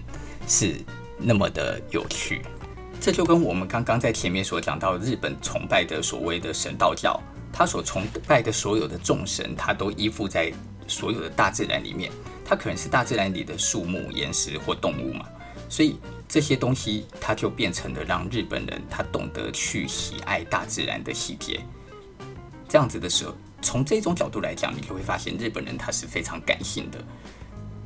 [0.48, 0.76] 是
[1.18, 2.44] 那么的有趣。
[3.00, 7.20] 这就跟我们刚刚在前面所讲到，日本崇拜的所谓的神道教，
[7.52, 10.52] 他所崇拜的所有的众神，他都依附在
[10.88, 12.12] 所有的大自然里面，
[12.46, 15.26] 它可能是大自然里的树木、岩石或动物嘛，
[15.70, 15.98] 所以。
[16.32, 21.60] 这些东西，它就变成了让日本人他懂得去喜爱大自然的细节。
[22.68, 23.34] 这样子的时候，
[23.64, 27.04] 从这种角度来讲，你就会发现日本人他是非常感性的，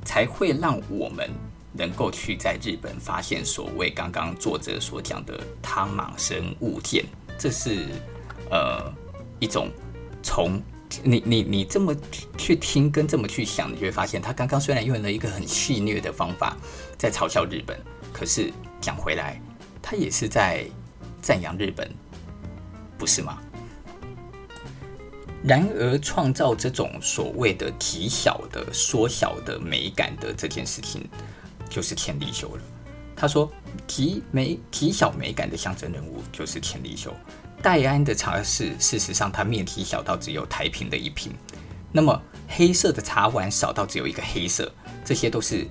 [0.04, 1.30] 才会让我们
[1.74, 7.04] 能够去在日本发现所谓刚刚作者所讲的汤玛森物件。
[7.38, 7.88] 这是
[8.50, 8.94] 呃
[9.40, 9.70] 一种
[10.22, 10.62] 从
[11.04, 11.96] 你你你这么
[12.38, 16.56] 去听跟这么去想，你就会发现他刚刚虽然用了一个很戏谑的方法
[16.98, 17.78] 在嘲笑日本。
[18.14, 19.42] 可是讲回来，
[19.82, 20.66] 他也是在
[21.20, 21.90] 赞扬日本，
[22.96, 23.40] 不是吗？
[25.44, 31.06] 然而，创造这种所谓的极小的缩小的美感的这件事情，
[31.74, 32.62] 就是千利休了。
[33.16, 33.52] 他说，
[33.88, 37.12] 极美极小美感的象征人物就是千利休。
[37.62, 41.34] 戴安的茶室，事实上它面积小到只有台平的一平。
[41.92, 44.72] 那么黑色的茶碗少到只有一个黑色，
[45.04, 45.68] 这些都是。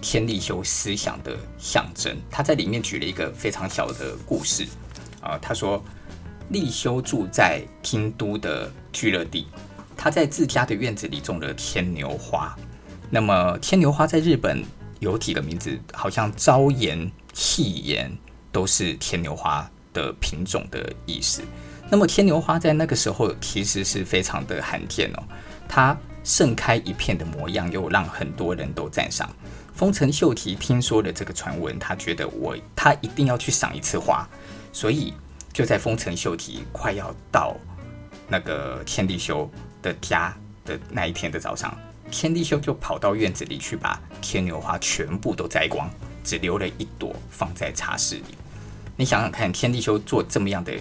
[0.00, 4.64] 千利休思想的象征，他在里面举了一个非常小的故事
[5.20, 5.36] 啊。
[5.42, 5.82] 他说，
[6.50, 9.48] 利休住在京都的聚乐地，
[9.96, 12.56] 他在自家的院子里种了牵牛花。
[13.10, 14.62] 那么，牵牛花在日本
[15.00, 18.10] 有几个名字，好像朝颜、夕颜
[18.50, 21.42] 都是牵牛花的品种的意思。
[21.90, 25.22] 那么，牵牛花在那个时候其实是非常的罕见哦，
[25.68, 29.30] 它盛开一片的模样又让很多人都赞赏。
[29.74, 34.28] 丰臣秀吉听说了这个传闻，他觉得我他一定要去赏一次花，
[34.72, 35.14] 所以
[35.52, 37.56] 就在丰臣秀吉快要到
[38.28, 39.48] 那个千利休
[39.80, 41.74] 的家的那一天的早上，
[42.10, 45.88] 天地修就跑到院子里去把牵牛花全部都摘光，
[46.24, 48.36] 只留了一朵放在茶室里。
[48.96, 50.72] 你想想看，天地修做这么样的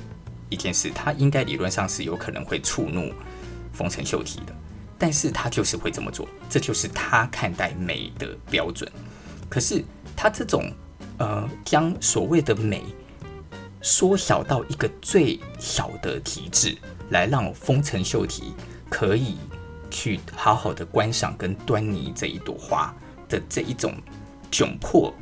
[0.50, 3.14] 一件事，他应该理论上是有可能会触怒
[3.74, 4.56] 丰臣秀吉的。
[4.98, 8.92] 但是他就是会这么做，这就是他看待美的标准。
[9.48, 9.84] 可是
[10.16, 10.72] 他这种
[11.20, 12.84] 呃，将所谓的美
[13.82, 16.76] 缩小到一个最小的极致，
[17.12, 18.54] 来让丰臣秀吉
[18.90, 19.38] 可以
[19.90, 22.94] 去好好的观赏跟端倪这一朵花
[23.28, 23.94] 的这一种
[24.52, 25.14] 窘迫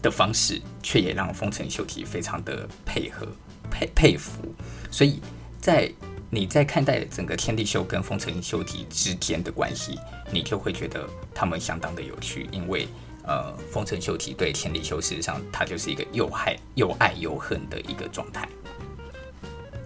[0.00, 3.26] 的方式，却也让丰臣秀吉非常的配合
[3.70, 4.42] 佩佩服。
[4.90, 5.20] 所以
[5.60, 5.92] 在
[6.30, 9.98] 你在看待整个天地秀跟丰臣秀吉之间的关系，
[10.30, 12.86] 你就会觉得他们相当的有趣，因为
[13.24, 18.48] 呃，丰臣秀吉对天地秀事实上他就是一个又害又爱又恨的一个状态，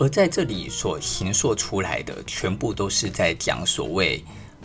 [0.03, 4.21] 而在这里所形塑出来的全部都是在讲所谓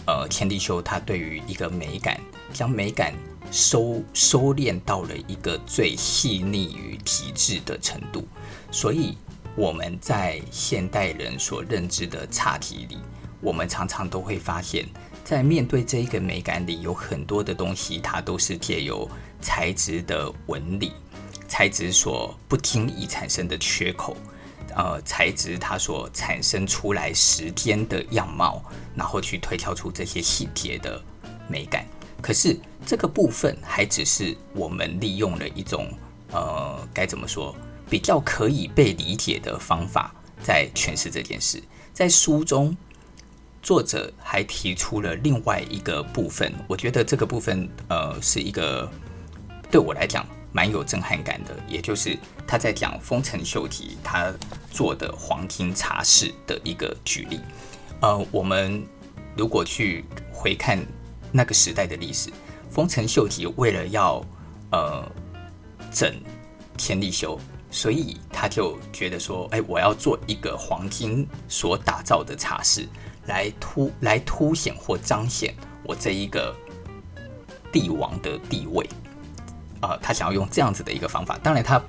[0.08, 2.20] 呃千利休他对于一个美感
[2.52, 3.14] 将美感
[3.52, 8.28] 收收敛到了一个最细腻与极致的程度，
[8.72, 9.16] 所以
[9.56, 12.98] 我们在现代人所认知的差体里，
[13.40, 14.88] 我们常常都会发现，
[15.24, 19.08] 在面对这一个美感里，有很多的东西，它都是借由
[19.40, 20.94] 材质的纹理、
[21.48, 24.18] 材质所不经意产生的缺口，
[24.76, 28.64] 呃，材质它所产生出来时间的样貌，
[28.96, 31.02] 然后去推敲出这些细节的
[31.48, 31.86] 美感。
[32.22, 35.88] 可是这个部分还只是我们利用了一种
[36.32, 37.56] 呃，该怎么说，
[37.90, 40.14] 比较可以被理解的方法
[40.44, 41.62] 在诠释这件事。
[41.94, 42.76] 在书中，
[43.62, 48.90] 作者还提出了另外一个部分，我觉得这个部分呃是一个
[49.72, 50.26] 对我来讲
[50.58, 54.34] 蛮有震撼感的，也就是他在讲丰臣秀吉他
[54.72, 57.40] 做的黄金茶室的一个举例。
[58.02, 58.84] 呃，我们
[59.36, 60.04] 如果去
[60.34, 60.84] 回看。
[61.30, 62.32] 那个时代的历史，
[62.72, 64.24] 丰臣秀吉为了要
[64.72, 65.06] 呃
[65.92, 66.16] 整
[66.78, 67.38] 千利休，
[67.70, 72.88] 所以他就觉得说，哎，我要做一个黄金所打造的茶室，
[73.26, 75.54] 来突来凸显或彰显
[75.84, 76.56] 我这一个
[77.74, 78.90] 帝王的地位。
[79.82, 81.82] 呃，他想要用这样子的一个方法，当然他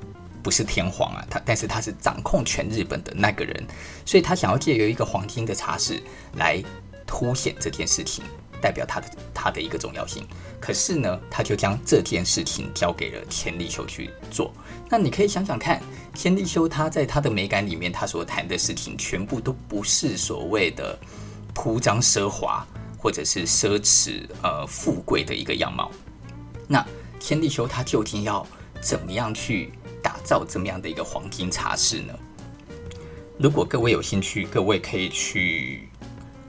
[0.43, 3.67] 不是天皇啊，他但是他是掌控全日本的那个人，
[4.05, 6.03] 所以他想要借由一个黄金的茶室
[6.37, 6.63] 来
[7.07, 8.25] 凸显这件事情。
[8.61, 10.27] 代表他的他的一个重要性，
[10.59, 14.53] 可是呢，他就将这件事情交给了千利休去做。
[14.91, 15.81] 那你可以想想看，
[16.13, 20.99] 千利休他在他的美感里面，他所谈的事情全部都不是所谓的
[21.55, 22.67] 铺张奢华
[22.99, 25.89] 或者是奢侈呃富贵的一个样貌。
[26.67, 26.85] 那
[27.19, 28.47] 天地修他究竟要
[28.81, 32.15] 怎么样去打造这么样的一个黄金茶室呢？
[33.39, 35.89] 如果各位有兴趣，各位可以去。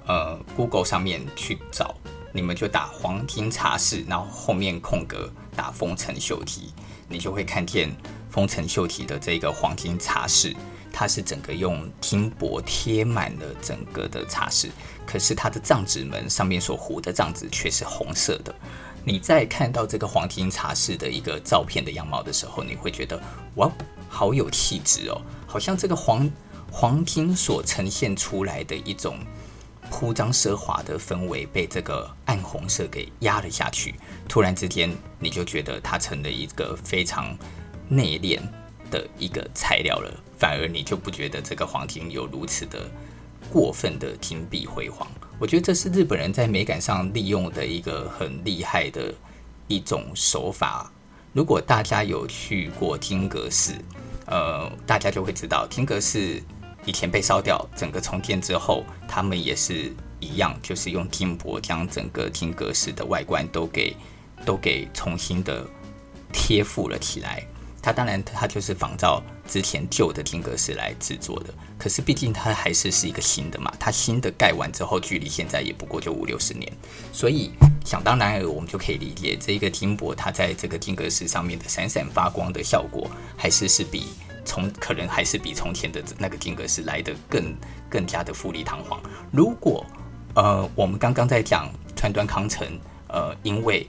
[0.08, 1.94] 呃，Google 上面去找，
[2.34, 6.74] 你们就打黄金茶室，然后后面空格打丰臣秀吉，
[7.08, 7.96] 你就会看见
[8.32, 10.56] 丰臣秀吉的这个黄金茶室，
[10.92, 14.72] 它是整个用金箔贴满了整个的茶室，
[15.06, 18.56] 可是它的帐子门上面所糊的帐子却是红色的。
[19.04, 23.22] 你在看到这个黄金茶室的一个照片的样貌的时候，你会觉得
[23.56, 23.72] 哇，
[24.08, 26.30] 好有气质哦，好像这个黄
[26.72, 29.18] 黄金所呈现出来的一种。
[29.92, 33.96] 铺张奢华的氛围被这个暗红色给压了下去，
[34.28, 37.36] 突然之间你就觉得它成了一个非常
[37.88, 38.40] 内敛
[38.92, 42.88] 的一个材料了，反而你就不觉得这个黄金有如此的
[43.52, 45.08] 过分的金碧辉煌。
[45.40, 49.14] 我觉得这是日本人在美感上利用的一个很厉害的
[49.68, 50.92] 一种手法。
[51.32, 53.74] 如果大家有去过金阁寺，
[54.26, 56.42] 呃，大家就会知道金阁寺。
[56.86, 63.96] 以前被烧掉，整个重建之后，他们也是一样，就是用金箔将整个金阁寺的外观都给
[64.46, 65.68] 都给重新的
[66.34, 67.46] 贴附了起来。
[67.82, 71.54] 它当然，它就是仿照之前旧的金格式来制作的。
[71.78, 76.72] 可是毕竟它还是是一个新的嘛，它新的盖完之后，距离现在也不过就五六十年，
[77.12, 77.52] 所以
[77.86, 84.08] 想当然，我们就可以理解这个金箔它在这个金格式上面的闪闪发光的效果，还是是比。
[84.46, 87.56] 从可能还是比从前的那个金格式来得更
[87.88, 89.00] 更加的富丽堂皇。
[89.32, 89.86] 如果
[90.34, 92.66] 呃，我们刚刚在讲川端康成，
[93.10, 93.88] 呃，因为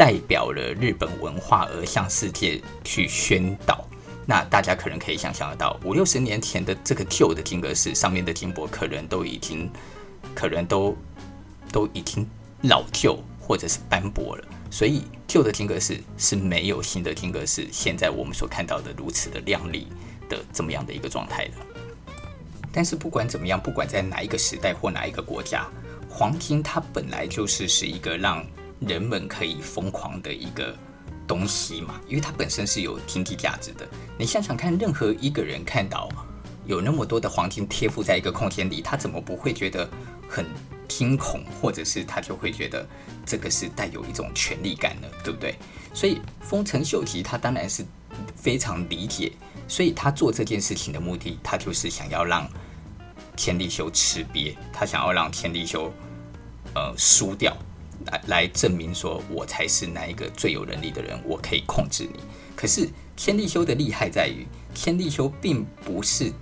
[0.00, 3.86] 代表了日本文化而向世界去宣导，
[4.24, 9.70] 那大家可能可以想象得到，五六十年前的这个旧的金阁寺上面的金箔，可能都已经
[10.34, 10.96] 可能都
[11.70, 12.26] 都已经
[12.62, 14.44] 老旧或者是斑驳了。
[14.70, 19.86] 所以旧的金阁寺是没有新的金阁寺现在我们所看到的如此的亮丽
[20.30, 21.52] 的这么样的一个状态的。
[22.72, 25.68] 但是不管怎么样，不管在哪一个时代或哪一个国家，
[26.08, 28.42] 黄金它本来就是是一个让
[28.80, 30.74] 人们可以疯狂的一个
[31.26, 33.86] 东西嘛，因为它本身是有经济价值的。
[34.18, 36.08] 你想想看，任何一个人看到
[36.66, 39.88] 有那么多的黄金贴附在一个空间里，他怎么不会觉得
[40.28, 40.46] 很
[40.88, 42.86] 惊恐，或者是他就会觉得
[43.24, 45.54] 这个是带有一种权力感的，对不对？
[45.92, 47.84] 所以丰臣秀吉他当然是
[48.34, 49.32] 非常理解，
[49.68, 52.48] 所以他做这件事情的目的，他就是想要让
[53.36, 55.92] 千利休吃瘪，他想要让千利休
[56.74, 57.56] 呃输掉，
[58.06, 62.20] 来来证明说我才是那一个最有能力的人，我可以控制你。
[62.56, 66.32] 可是千利休的厉害在于，千利休并不是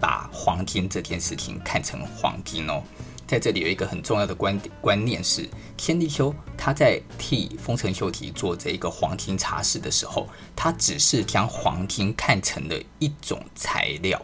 [0.00, 2.82] 把黄金这件事情看成黄金哦。
[3.26, 14.22] 在这里有一个很重要的观点观念是，千利休他在替丰臣秀吉做这一个黄金茶室的时候，他只是将黄金看成了一种材料。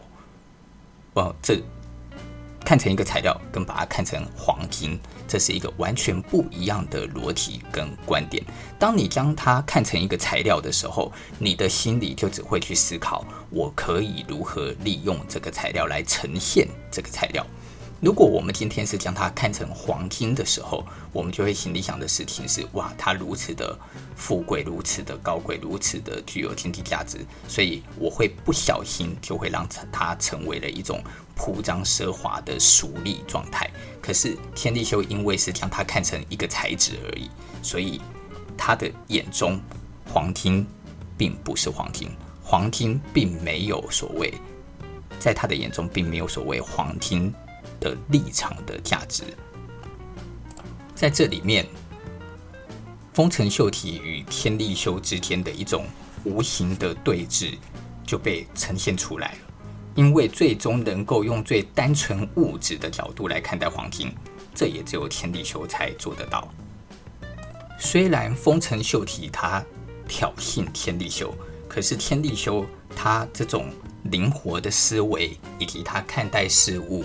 [1.15, 1.61] 哦，这
[2.65, 8.43] 看成一个材料，跟把它看成黄金，这是一个完全不一样的逻辑跟观点。
[8.79, 17.45] 当你将它看成一个材料的时候，你的心里就只会去思考：我可以如何利用这个材料来呈现这个材料。
[18.03, 23.79] 如果我们今天是将它看成黄金的时候，我们就会心里想的事情是：哇，它如此的
[24.13, 31.01] 富贵，如此的高贵，如此的具有经济价值，所以我会不小心就会让它成为了一种
[31.33, 33.71] 铺张奢华的俗丽状态。
[34.01, 37.29] 可是天地修因为是将它看成一个材质而已，
[37.61, 38.01] 所以
[38.57, 39.57] 他的眼中
[40.11, 40.67] 黄金
[41.17, 42.11] 并不是黄金，
[42.43, 44.33] 黄金并没有所谓，
[45.21, 47.33] 在他的眼中并没有所谓黄金
[47.83, 49.25] 的立场的价值，
[50.95, 51.67] 在这里面，
[53.13, 55.85] 丰臣秀吉与天地修之间的一种
[56.23, 57.57] 无形的对峙
[58.05, 59.37] 就被呈现出来了。
[59.95, 64.11] 因为最终能够用最单纯物质的角度来看待黄金，
[64.55, 66.49] 这也只有天地修才做得到。
[67.77, 69.61] 虽然丰臣秀吉他
[70.07, 71.35] 挑衅天地修，
[71.67, 72.65] 可是天地修
[72.95, 73.69] 他这种
[74.05, 77.03] 灵活的思维以及他看待事物。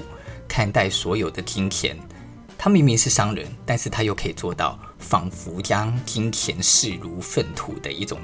[0.49, 1.96] 看待所有的金钱，
[2.57, 8.18] 他明明是商人，但是他又可以做到仿佛将金钱视如粪土的一种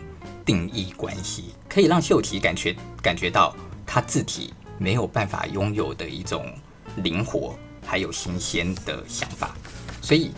[0.45, 3.55] 定义关系，可以让秀吉感觉感觉到
[3.87, 6.53] 他自己没有办法拥有的一种
[6.97, 7.55] 灵活
[7.87, 9.55] 还有新鲜的想法。
[10.03, 10.33] 所以，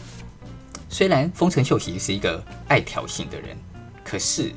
[0.88, 3.56] 虽然丰臣秀吉是一个爱挑衅的人，
[4.04, 4.52] 可是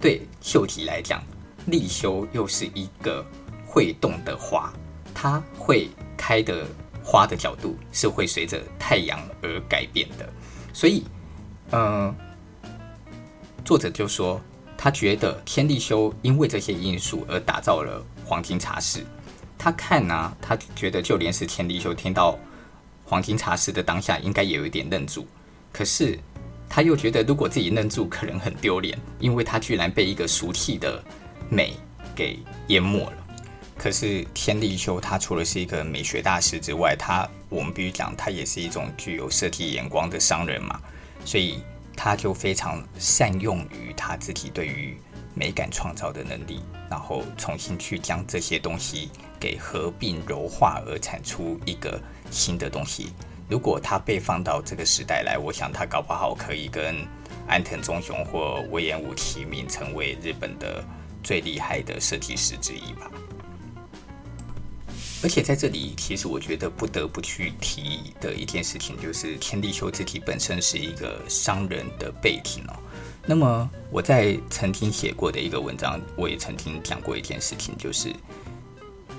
[0.00, 1.22] 对秀吉来讲，
[1.66, 3.24] 立修又是一个
[3.66, 4.72] 会动的花，
[5.12, 5.88] 他会。
[6.26, 6.66] 开的
[7.02, 10.26] 花的角度是会随着太阳而改变的，
[10.72, 11.04] 所以，
[11.72, 12.14] 嗯、呃，
[13.62, 14.40] 作者就说
[14.74, 19.04] 他觉得天地修因为这些因素而打造了黄金茶室。
[19.58, 22.38] 他看呢、啊，他觉得就连是天地修听到
[23.04, 25.26] 黄金茶室的当下，应该也有一点愣住。
[25.70, 26.18] 可是
[26.70, 31.04] 他又觉得，如果自己愣住，可能很丢脸，因为他居然被一个俗气的
[31.50, 31.76] 美
[32.16, 33.23] 给淹没了。
[33.76, 40.80] 可是天地修他除了是一个美学大师之外，他我们必须讲，他也是一种具有设计眼光的商人嘛，
[41.24, 41.62] 所以
[41.96, 44.96] 他就非常善用于他自己对于
[45.34, 52.00] 美感创造的能力，然后重新去将这些东西给合并柔化而产出一个
[52.30, 53.12] 新的东西。
[53.48, 57.06] 如果他被放到这个时代来，我想他搞不好可以跟
[57.46, 60.82] 安藤忠雄或隈研吾齐名，成为日本的
[61.22, 63.10] 最厉害的设计师之一吧。
[65.24, 72.76] 而且在这里，其实我觉得不得不去提的一件事情，就是天地修自己本身是一个商人的背景哦。
[73.24, 78.14] 那么我在曾经写过的一个文章，我也曾经讲过一件事情，就是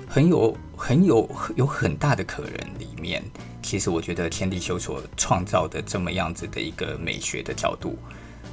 [0.06, 3.20] 很有很有有很大的可能里面，
[3.60, 7.98] 其实我觉得天地修所创造的这么样子的一个美学的角度，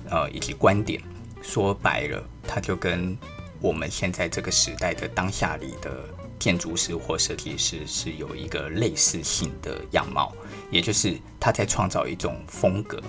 [0.09, 0.99] 呃，以及观点，
[1.43, 3.15] 说白了，它就跟
[3.61, 6.03] 我们现在这个时代的当下里的。
[6.43, 10.35] 建筑师或设计师是有一个类似性的样貌，
[10.69, 13.01] 也就是他在创造一种风格，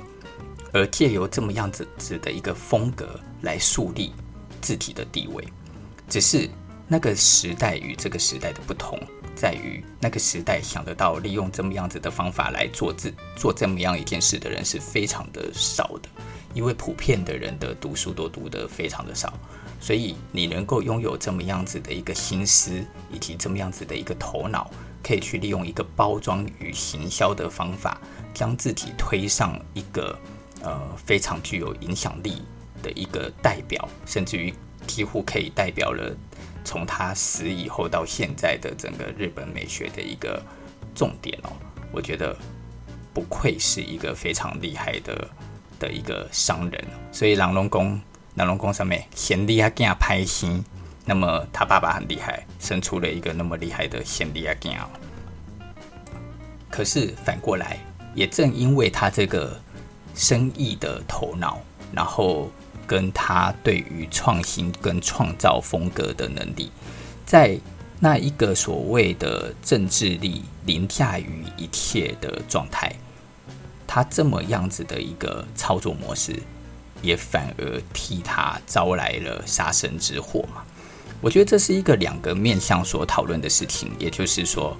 [0.72, 4.12] 而借由这么样子子的一个风格来树立
[4.60, 5.44] 自己的地位。
[6.08, 6.48] 只是
[6.86, 8.96] 那个时代与这个时代的不同，
[9.34, 16.08] 在于那个时代想得到利用这么样子的方法来做自做这么样一件事的人是非常的少的，
[16.54, 19.36] 因为普遍的人的读书都读得非常的少。
[19.84, 22.82] 所以你能够拥有这么样子的一个心思，
[23.12, 24.70] 以及这么样子的一个头脑，
[25.02, 28.00] 可以去利用一个包装与行销的方法，
[28.32, 30.18] 将自己推上一个
[30.62, 32.40] 呃非常具有影响力
[32.82, 34.54] 的一个代表，甚至于
[34.86, 36.16] 几乎可以代表了
[36.64, 40.42] 从他死以后到现在的整个日本美学的一个
[40.94, 41.52] 重点哦。
[41.92, 42.34] 我觉得
[43.12, 45.28] 不愧是一个非常厉害的
[45.78, 46.82] 的一个商人，
[47.12, 48.00] 所以郎龙宫。
[48.36, 50.64] 南龙宫上面贤利亚吉拍心，
[51.04, 54.70] 那么他爸爸很厉害，生出了一个那么厉害的贤利亚吉。
[56.68, 57.78] 可是反过来，
[58.12, 59.56] 也正因为他这个
[60.16, 61.60] 生意的头脑，
[61.92, 62.50] 然后
[62.88, 66.72] 跟他对于创新跟创造风格的能力，
[67.24, 67.56] 在
[68.00, 72.92] 那一个所谓的政治力凌驾于一切的状态，
[73.86, 76.42] 他这么样子的一个操作模式。
[77.04, 80.62] 也反而替他招来了杀身之祸嘛。
[81.20, 84.76] 我觉得这是一个两个面向所讨论的事情，也就是说，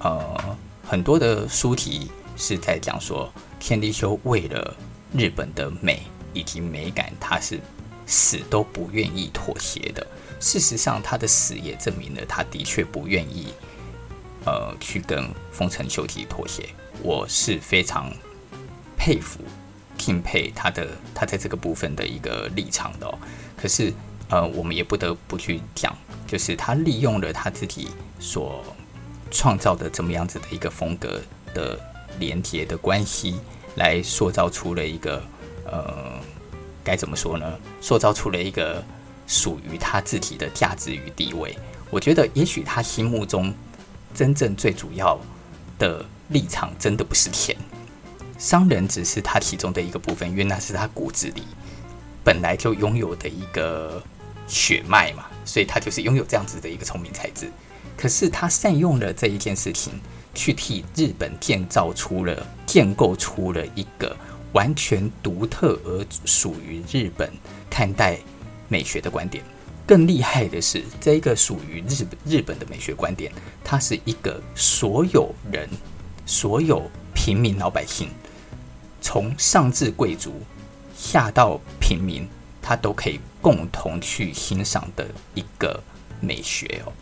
[0.00, 4.76] 呃，很多的书题是在讲说，天地修为了
[5.12, 6.02] 日本的美
[6.34, 7.58] 以及美感，他是
[8.06, 10.06] 死都不愿意妥协的。
[10.38, 13.48] 事实上，他的死也证明了他的确不愿意
[14.44, 16.68] 呃去跟丰臣秀吉妥协。
[17.02, 18.12] 我是非常
[18.98, 19.40] 佩服、
[20.06, 23.18] 敬佩他的他在这个部分的一个立场的哦。
[23.56, 23.92] 可是
[24.28, 25.92] 呃，我们也不得不去讲，
[26.28, 27.88] 就是他利用了他自己
[28.20, 28.62] 所
[29.32, 31.20] 创造的这么样子的一个风格
[31.52, 31.76] 的
[32.20, 33.40] 连结的关系，
[33.74, 35.20] 来塑造出了一个
[35.64, 36.20] 呃。
[36.84, 37.58] 该怎么说呢？
[37.80, 38.80] 塑造出了一个
[39.26, 41.58] 属于他自己的价值与地位。
[41.90, 43.52] 我觉得，也许他心目中
[44.14, 45.18] 真正最主要
[45.80, 47.56] 的立场，真的不是钱。
[48.38, 51.42] 商人只是他其中的一个部分，因为那是他骨子里
[52.22, 54.02] 本来就拥有的一个
[54.46, 57.50] 血脉嘛，所以他就是拥有这样子的一个聪明才智。
[57.96, 59.94] 可是他善用了这一件事情，
[60.34, 64.16] 去替日本建造出了、建构出了一个。
[64.52, 67.30] 完全独特而属于日本
[67.68, 68.18] 看待
[68.68, 69.44] 美学的观点。
[69.86, 73.30] 更厉害的是，这一个属于日本日本的美学观点，
[73.62, 75.68] 它是一个所有人、
[76.24, 78.08] 所有平民老百姓，
[79.06, 80.34] 从上至贵族，
[80.98, 82.26] 下到平民，
[82.60, 85.80] 他都可以共同去欣赏的一个
[86.20, 86.92] 美学哦。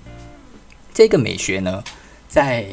[0.93, 1.83] 这个美学呢，
[2.29, 2.67] 在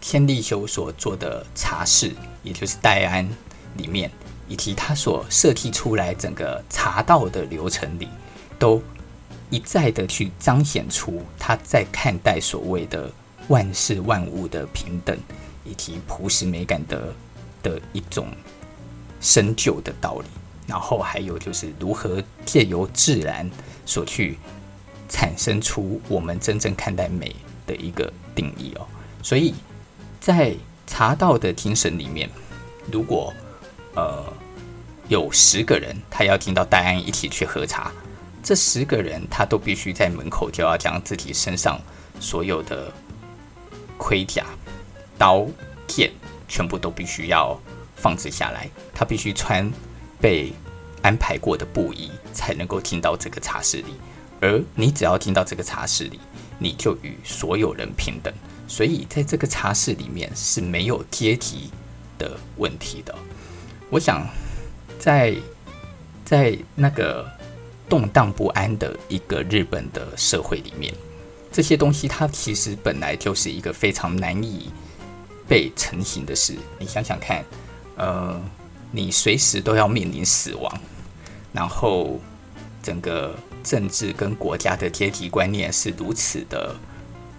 [0.00, 2.12] 天地修所做的茶室，
[2.44, 3.28] 也就是戴安
[3.76, 4.08] 里面。
[4.48, 8.08] 以及他所设计出来整个茶道的流程里，
[8.60, 8.80] 都
[9.50, 13.10] 一再的去彰显出他在看待所谓的
[13.48, 15.18] 万事万物的平等，
[15.64, 17.12] 以及朴实美感的
[17.60, 18.28] 的一种
[19.26, 20.26] 深究的道理。
[20.68, 23.48] 然后还有就是如何借由自然
[23.84, 24.36] 所去
[25.08, 27.34] 产生出我们真正看待美
[27.66, 28.86] 的一个定义哦。
[29.22, 29.54] 所以
[30.20, 30.54] 在
[30.86, 32.28] 茶道的精神里面，
[32.90, 33.32] 如果
[33.94, 34.24] 呃，
[35.08, 37.92] 有十个人，他要进到戴安一起去喝茶。
[38.42, 41.80] 这十个人，他都必须在门口就要将自己身上
[42.20, 42.92] 所有的
[43.96, 44.44] 盔甲、
[45.16, 45.46] 刀
[45.86, 46.12] 剑
[46.48, 47.56] 全部都必须要
[47.96, 48.68] 放置下来。
[48.94, 49.68] 他必须穿
[50.20, 50.52] 被
[51.02, 53.94] 安排过的布衣，才能够进到这个茶室里。
[54.40, 56.20] 而你只要进到这个茶室里，
[56.58, 58.32] 你就与所有人平等。
[58.68, 61.70] 所以，在这个茶室里面是没有阶级
[62.18, 63.14] 的问题的。
[63.88, 64.26] 我想，
[64.98, 65.34] 在
[66.24, 67.24] 在那个
[67.88, 70.92] 动荡不安的一个日本的社会里面，
[71.52, 74.70] 这些东西它其实本来就是一个非常难以
[75.48, 76.56] 被成型的事。
[76.78, 77.44] 你想想看，
[77.96, 78.40] 呃，
[78.92, 80.72] 你随时都要面临死亡，
[81.52, 82.20] 然后
[82.82, 83.34] 整个
[83.64, 86.76] 政治跟国家的阶级观念是如此的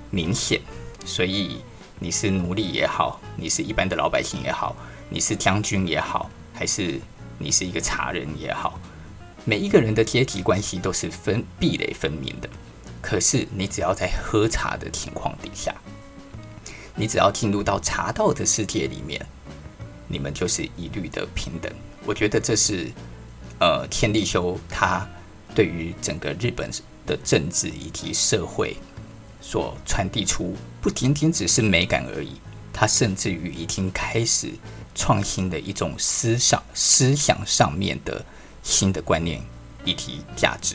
[0.10, 0.60] 明显，
[1.06, 1.62] 所以
[2.00, 4.76] 你是奴隶也好，你是一般的老百姓也好。
[5.10, 7.00] 你是将军也好，还是
[7.40, 8.78] 你是一个茶人也好，
[9.46, 12.50] 每一个人的阶级关系都是分壁垒分明的。
[13.02, 15.74] 可是你只要在喝茶的情况底下，
[16.96, 19.26] 你只要进入到茶道的世界里面，
[20.08, 21.72] 你们就是一律的平等。
[22.06, 22.92] 我觉得这是
[23.60, 25.08] 呃天利休他
[25.54, 26.70] 对于整个日本
[27.06, 28.78] 的政治以及社会
[29.42, 32.34] 所传递出，不仅仅只是美感而已，
[32.72, 34.52] 他甚至于已经开始。
[35.00, 38.26] 创新的一种思想、思想上面的
[38.64, 39.40] 新的观念
[39.86, 40.74] 以及价值。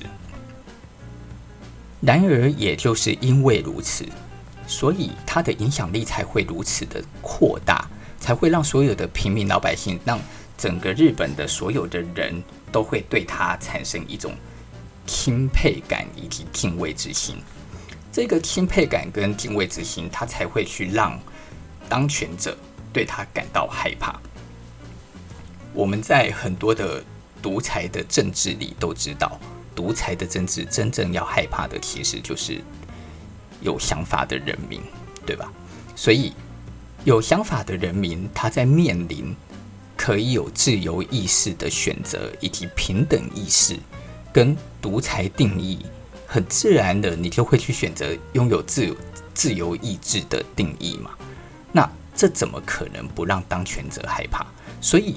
[2.00, 4.06] 然而，也就是因为如此，
[4.68, 7.90] 所以它的影响力才会如此的扩大，
[8.22, 10.18] 才会让所有的平民老百姓，让
[10.56, 14.32] 整个日本的所有的人都会对他产生一种
[15.06, 17.36] 钦佩感以及敬畏之心。
[18.10, 21.18] 这个钦佩感跟敬畏之心，他才会去让
[21.88, 22.56] 当权者。
[22.92, 24.20] 对他感到害怕。
[25.72, 27.02] 我们在很多的
[27.40, 29.40] 独裁的政治里都知道，
[29.74, 32.60] 独裁的政治真正要害怕的其实就是
[33.62, 34.82] 有想法的人民，
[35.24, 35.50] 对吧？
[35.96, 36.34] 所以
[37.04, 39.34] 有想法的人民，他在面临
[39.96, 43.76] 可以有自由意识的选择，以及平等意识
[44.32, 45.84] 跟独裁定义，
[46.28, 48.96] 很自然的，你就会去选择拥有自由
[49.34, 51.10] 自由意志的定义嘛。
[51.72, 54.46] 那这怎么可能不让当权者害怕？
[54.80, 55.16] 所以，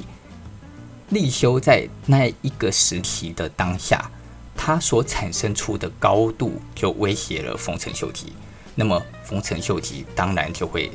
[1.10, 4.10] 立修在那一个时期的当下，
[4.56, 8.34] 他所产生出的高度就威胁了丰臣秀吉。
[8.74, 10.92] 那么，丰臣秀吉当然就会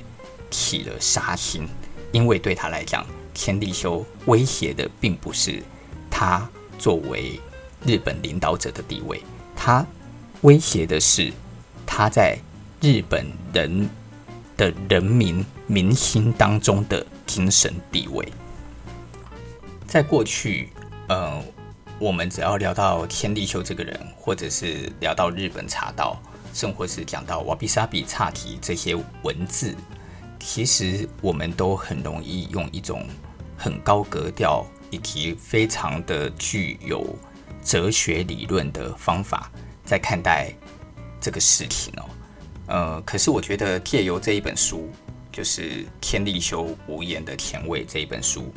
[0.51, 1.67] 起了杀心，
[2.13, 5.63] 因为对他来讲，千利休威胁的并不是
[6.11, 6.49] 他
[6.79, 7.41] 作为
[7.85, 9.23] 日本领导者的地位，
[9.57, 9.87] 他
[10.43, 11.33] 威胁的是
[11.87, 12.37] 他在
[12.81, 13.89] 日本人。
[14.57, 18.31] 的人民民心当中的精神地位，
[19.87, 20.69] 在过去，
[21.09, 21.43] 呃，
[21.99, 26.21] 我们只要聊到千利休这个人，或者是聊到日本茶道，
[26.53, 29.75] 甚或是讲到瓦比萨比侘寂这些文字，
[30.41, 33.07] 其实我们都很容易用一种
[33.57, 37.07] 很高格调以及非常的具有
[37.63, 39.53] 哲学理论的方法
[39.85, 40.53] 在看待
[41.21, 42.05] 这个事情哦。
[42.67, 44.91] 呃，可是我觉得借由这一本书，
[45.31, 48.53] 就是天利休无言的甜味这一本书，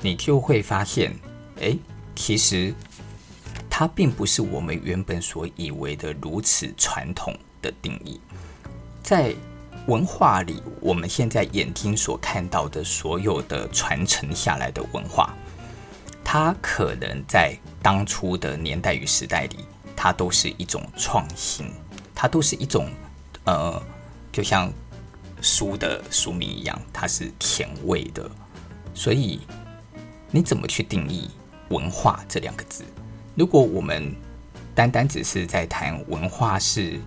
[0.00, 1.14] 你就会发现，
[1.60, 1.76] 哎，
[2.16, 2.72] 其实
[3.68, 8.20] 它并不是我们原本所以为的如此传统的定义。
[9.02, 9.34] 在
[9.86, 15.34] 文化里，我们现在眼睛所看到的所有的传承下来的文化，
[16.24, 19.64] 它可能在当初的年代与时代里，
[19.96, 21.70] 它都是一种创新，
[22.14, 22.88] 它都是一种。
[23.44, 23.82] 呃，
[24.30, 24.70] 就像
[25.40, 28.30] 书的书名一样，它是前卫的。
[28.92, 29.40] 所以
[30.30, 31.30] 你怎么去定义
[31.70, 32.84] 文化这两个字？
[33.34, 34.14] 如果我们
[34.74, 37.00] 单单只是在谈文化是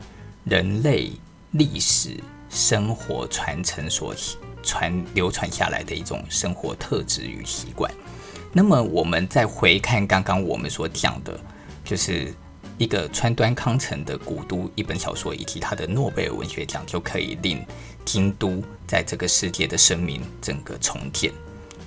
[0.44, 1.12] 人类
[1.52, 2.20] 历史
[2.54, 4.16] 生活传承所
[4.62, 7.92] 传流传下来的一种生活特质与习惯，
[8.54, 11.38] 那么我们再回看刚刚我们所讲的，
[11.84, 12.34] 就是。
[12.80, 17.64] 一个川端康成的《古都》一本小说，以及他的诺贝尔文学奖，就可以令
[18.04, 21.32] 京都在这个世界的声名整个重建。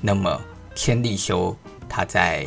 [0.00, 0.40] 那么
[0.76, 1.54] 天利休
[1.88, 2.46] 他在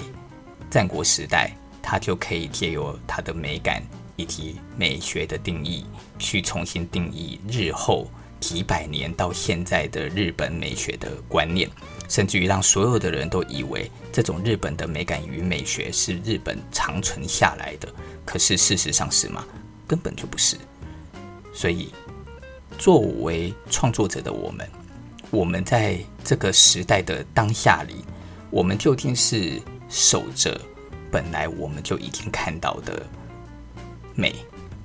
[0.70, 1.52] 战国时代，
[1.82, 3.84] 他就可以借由他的美感
[4.20, 5.86] 以及美学的定义，
[6.18, 8.06] 去重新定义日后
[8.42, 11.70] 几百年到现在的日本美学的观念，
[12.10, 17.88] 甚至于让所有的人都以为这种日本的美感与美学是日本长存下来的。
[18.26, 19.46] 可是事实上是吗？
[19.88, 20.58] 根本就不是。
[21.54, 21.94] 所以，
[22.78, 24.70] 作为创作者的我们，
[25.32, 28.04] 我们在这个时代的当下里，
[28.50, 30.60] 我们究竟是守着
[31.10, 33.02] 本来我们就已经看到的
[34.20, 34.36] 美，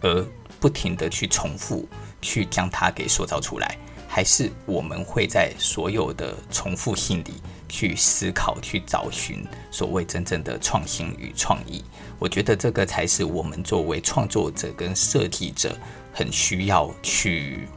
[0.01, 0.25] 而
[0.61, 1.87] 不停地去重复，
[2.23, 3.77] 去将它给塑造出来，
[4.09, 7.35] 还是我们会在所有的重复性里
[7.69, 11.85] 去思考、去找寻所谓真正的创新与创意？
[12.19, 15.77] 我觉得这个才是我们作为创作者跟设计者
[16.13, 17.69] 很需要去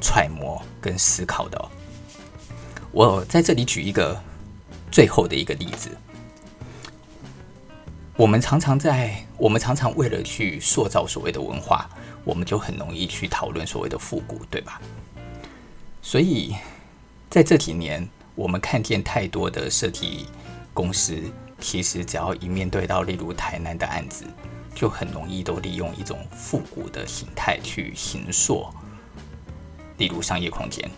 [0.00, 1.68] 揣摩跟思考的。
[2.90, 4.20] 我在这里举一个
[4.90, 5.88] 最后的一个例子。
[8.14, 11.90] 我们常常在，我们常常为了去塑造所谓的文化，
[12.22, 14.80] 我们就很容易去讨论所谓的复古，对吧？
[16.00, 16.54] 所以
[17.28, 20.26] 在这几年，我们看见太多的设计
[20.72, 21.20] 公司。
[21.58, 24.24] 其实只要一面对到例如台南的案子，
[24.76, 28.68] 就很容易都利用一种复古的形态去形塑，
[29.98, 30.88] 例如商业空间。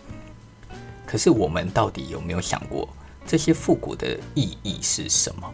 [1.03, 2.87] 可是我们到底有没有想过，
[3.25, 5.51] 这些复古的意义是什么？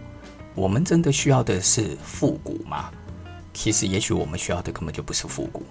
[0.55, 2.89] 我们真的需要的是复古吗？
[3.53, 5.63] 其实，也许我们需要的根本就不是复古。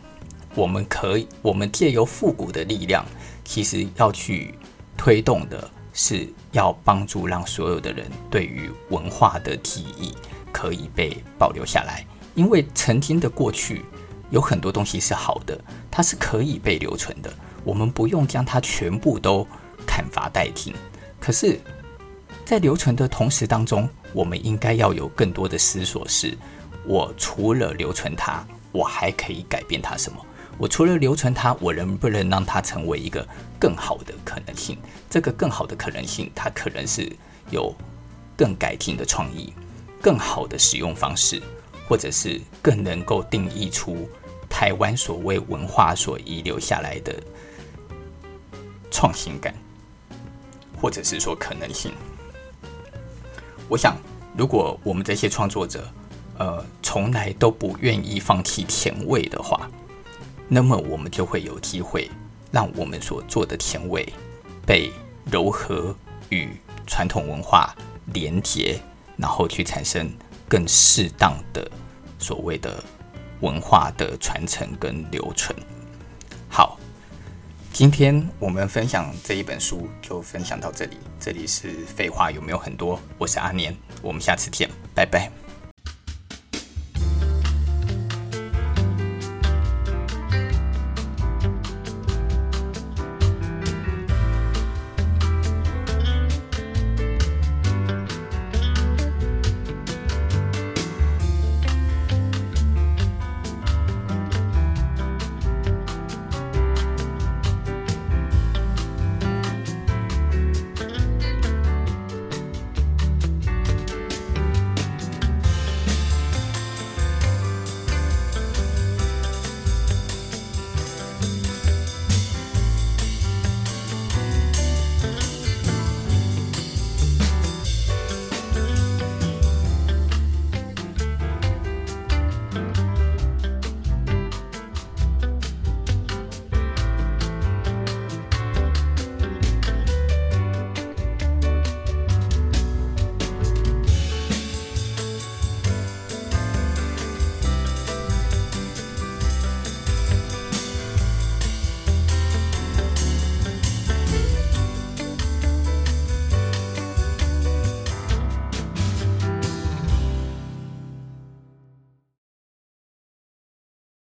[0.54, 3.04] 我们可以，我们借由复古的力量，
[3.44, 4.54] 其实要去
[4.96, 5.70] 推动的。
[5.92, 10.14] 是要帮助让所有的人对于文化的记忆
[10.52, 12.06] 可以被保留下来，
[12.36, 13.84] 因为曾经的过去
[14.30, 15.60] 有很多东西是好的，
[15.90, 17.30] 它是可以被留存的。
[17.64, 19.44] 我们不用将它全部都
[19.84, 20.72] 砍伐殆尽。
[21.18, 21.58] 可是，
[22.44, 26.36] 在留存的同时当中，我们应该要有更多的思索：是
[26.84, 30.18] 我除了留存它，我还可以改变它什么？
[30.58, 33.26] 我除了留存它，我能不能让它成为一个
[33.58, 34.76] 更好的可能性？
[35.08, 37.10] 这个更好的可能性，它可能是
[37.50, 37.74] 有
[38.36, 39.54] 更改进的创意、
[40.02, 41.40] 更好的使用方式，
[41.88, 44.06] 或者是更能够定义出
[44.50, 47.14] 台湾所谓文化所遗留下来的
[48.90, 49.54] 创新感，
[50.78, 51.92] 或者是说可能性。
[53.70, 53.96] 我想，
[54.36, 55.88] 如果我们这些创作者，
[56.38, 59.70] 呃，从来都不愿意放弃甜味的话，
[60.48, 62.10] 那么我们就会有机会，
[62.50, 64.12] 让我们所做的甜味
[64.66, 64.90] 被
[65.30, 65.94] 柔和
[66.30, 66.48] 与
[66.84, 67.72] 传统文化
[68.12, 68.80] 连接，
[69.16, 70.10] 然后去产生
[70.48, 71.70] 更适当的
[72.18, 72.82] 所谓的
[73.40, 75.56] 文化的传承跟留存。
[77.80, 80.98] 今天我们分享这一本书就分享到这里。
[81.18, 83.00] 这里是废话有没有很多？
[83.16, 85.30] 我是阿年，我们下次见，拜拜。